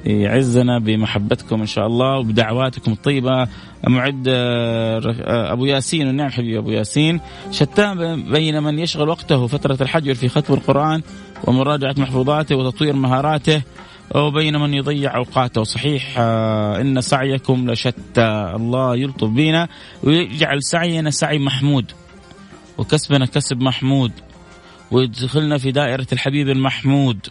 يعزنا 0.05 0.79
بمحبتكم 0.79 1.61
إن 1.61 1.65
شاء 1.65 1.87
الله 1.87 2.17
وبدعواتكم 2.17 2.91
الطيبة. 2.91 3.47
معد 3.87 4.23
آه، 4.27 5.15
آه، 5.21 5.51
أبو 5.51 5.65
ياسين 5.65 6.07
ونعم 6.07 6.29
حبيبي 6.29 6.57
أبو 6.57 6.71
ياسين. 6.71 7.19
شتان 7.51 8.23
بين 8.31 8.63
من 8.63 8.79
يشغل 8.79 9.09
وقته 9.09 9.47
فترة 9.47 9.77
الحجر 9.81 10.13
في 10.13 10.29
ختم 10.29 10.53
القرآن 10.53 11.01
ومراجعة 11.43 11.95
محفوظاته 11.97 12.55
وتطوير 12.55 12.93
مهاراته 12.93 13.61
وبين 14.15 14.55
من 14.55 14.73
يضيع 14.73 15.15
أوقاته. 15.15 15.63
صحيح 15.63 16.15
آه، 16.17 16.81
إن 16.81 17.01
سعيكم 17.01 17.71
لشتى 17.71 18.53
الله 18.55 18.95
يلطف 18.95 19.27
بنا 19.27 19.67
ويجعل 20.03 20.63
سعينا 20.63 21.11
سعي 21.11 21.39
محمود 21.39 21.91
وكسبنا 22.77 23.25
كسب 23.25 23.61
محمود 23.61 24.11
ويدخلنا 24.91 25.57
في 25.57 25.71
دائرة 25.71 26.07
الحبيب 26.13 26.49
المحمود. 26.49 27.27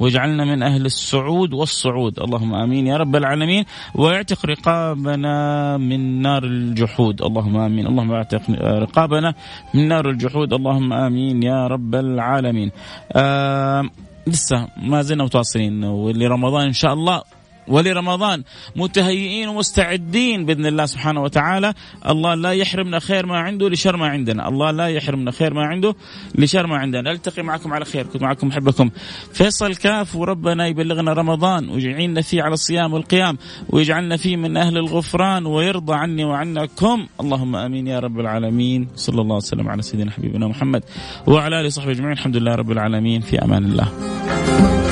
واجعلنا 0.00 0.44
من 0.44 0.62
أهل 0.62 0.86
السعود 0.86 1.52
والصعود. 1.54 2.20
اللهم 2.20 2.54
آمين 2.54 2.86
يا 2.86 2.96
رب 2.96 3.16
العالمين. 3.16 3.64
ويعتق 3.94 4.46
رقابنا 4.46 5.76
من 5.76 6.22
نار 6.22 6.44
الجحود. 6.44 7.22
اللهم 7.22 7.56
آمين. 7.56 7.86
اللهم 7.86 8.12
اعتق 8.12 8.50
رقابنا 8.60 9.34
من 9.74 9.88
نار 9.88 10.10
الجحود. 10.10 10.52
اللهم 10.52 10.92
آمين 10.92 11.42
يا 11.42 11.66
رب 11.66 11.94
العالمين. 11.94 12.70
آه 13.12 13.90
لسه 14.26 14.68
ما 14.82 15.02
زلنا 15.02 15.24
متواصلين. 15.24 15.84
ولرمضان 15.84 16.66
إن 16.66 16.72
شاء 16.72 16.92
الله 16.92 17.22
ولرمضان. 17.70 18.42
متهيئين 18.76 19.48
ومستعدين 19.48 20.46
بإذن 20.46 20.66
الله 20.66 20.86
سبحانه 20.86 21.22
وتعالى. 21.22 21.74
الله 22.08 22.34
لا 22.34 22.52
يحرمنا 22.52 22.98
خير 22.98 23.26
ما 23.26 23.38
عنده 23.38 23.68
لشر 23.68 23.96
ما 23.96 24.06
عندنا. 24.06 24.48
الله 24.48 24.70
لا 24.70 24.86
يحرمنا 24.86 25.30
خير 25.30 25.54
ما 25.54 25.64
عنده 25.66 25.94
لشر 26.34 26.66
ما 26.66 26.76
عندنا. 26.76 27.12
نلتقي 27.12 27.42
معكم 27.42 27.72
على 27.72 27.84
خير. 27.84 28.06
كنت 28.06 28.22
معكم 28.22 28.48
محبكم 28.48 28.90
فيصل 29.32 29.74
كاف 29.74 30.16
وربنا 30.16 30.66
يبلغنا 30.66 31.12
رمضان 31.12 31.68
ويعيننا 31.68 32.20
فيه 32.20 32.42
على 32.42 32.54
الصيام 32.54 32.92
والقيام 32.92 33.38
ويجعلنا 33.68 34.16
فيه 34.16 34.36
من 34.36 34.56
أهل 34.56 34.76
الغفران 34.76 35.46
ويرضى 35.46 35.94
عني 35.94 36.24
وعنكم. 36.24 37.06
اللهم 37.20 37.56
آمين 37.56 37.86
يا 37.86 37.98
رب 37.98 38.20
العالمين. 38.20 38.88
صلى 38.96 39.20
الله 39.20 39.36
وسلم 39.36 39.68
على 39.68 39.82
سيدنا 39.82 40.10
حبيبنا 40.10 40.48
محمد 40.48 40.84
وعلى 41.26 41.60
آله 41.60 41.66
وصحبه 41.66 41.90
أجمعين. 41.90 42.12
الحمد 42.12 42.36
لله 42.36 42.54
رب 42.54 42.70
العالمين. 42.70 43.20
في 43.20 43.44
أمان 43.44 43.64
الله. 43.64 44.89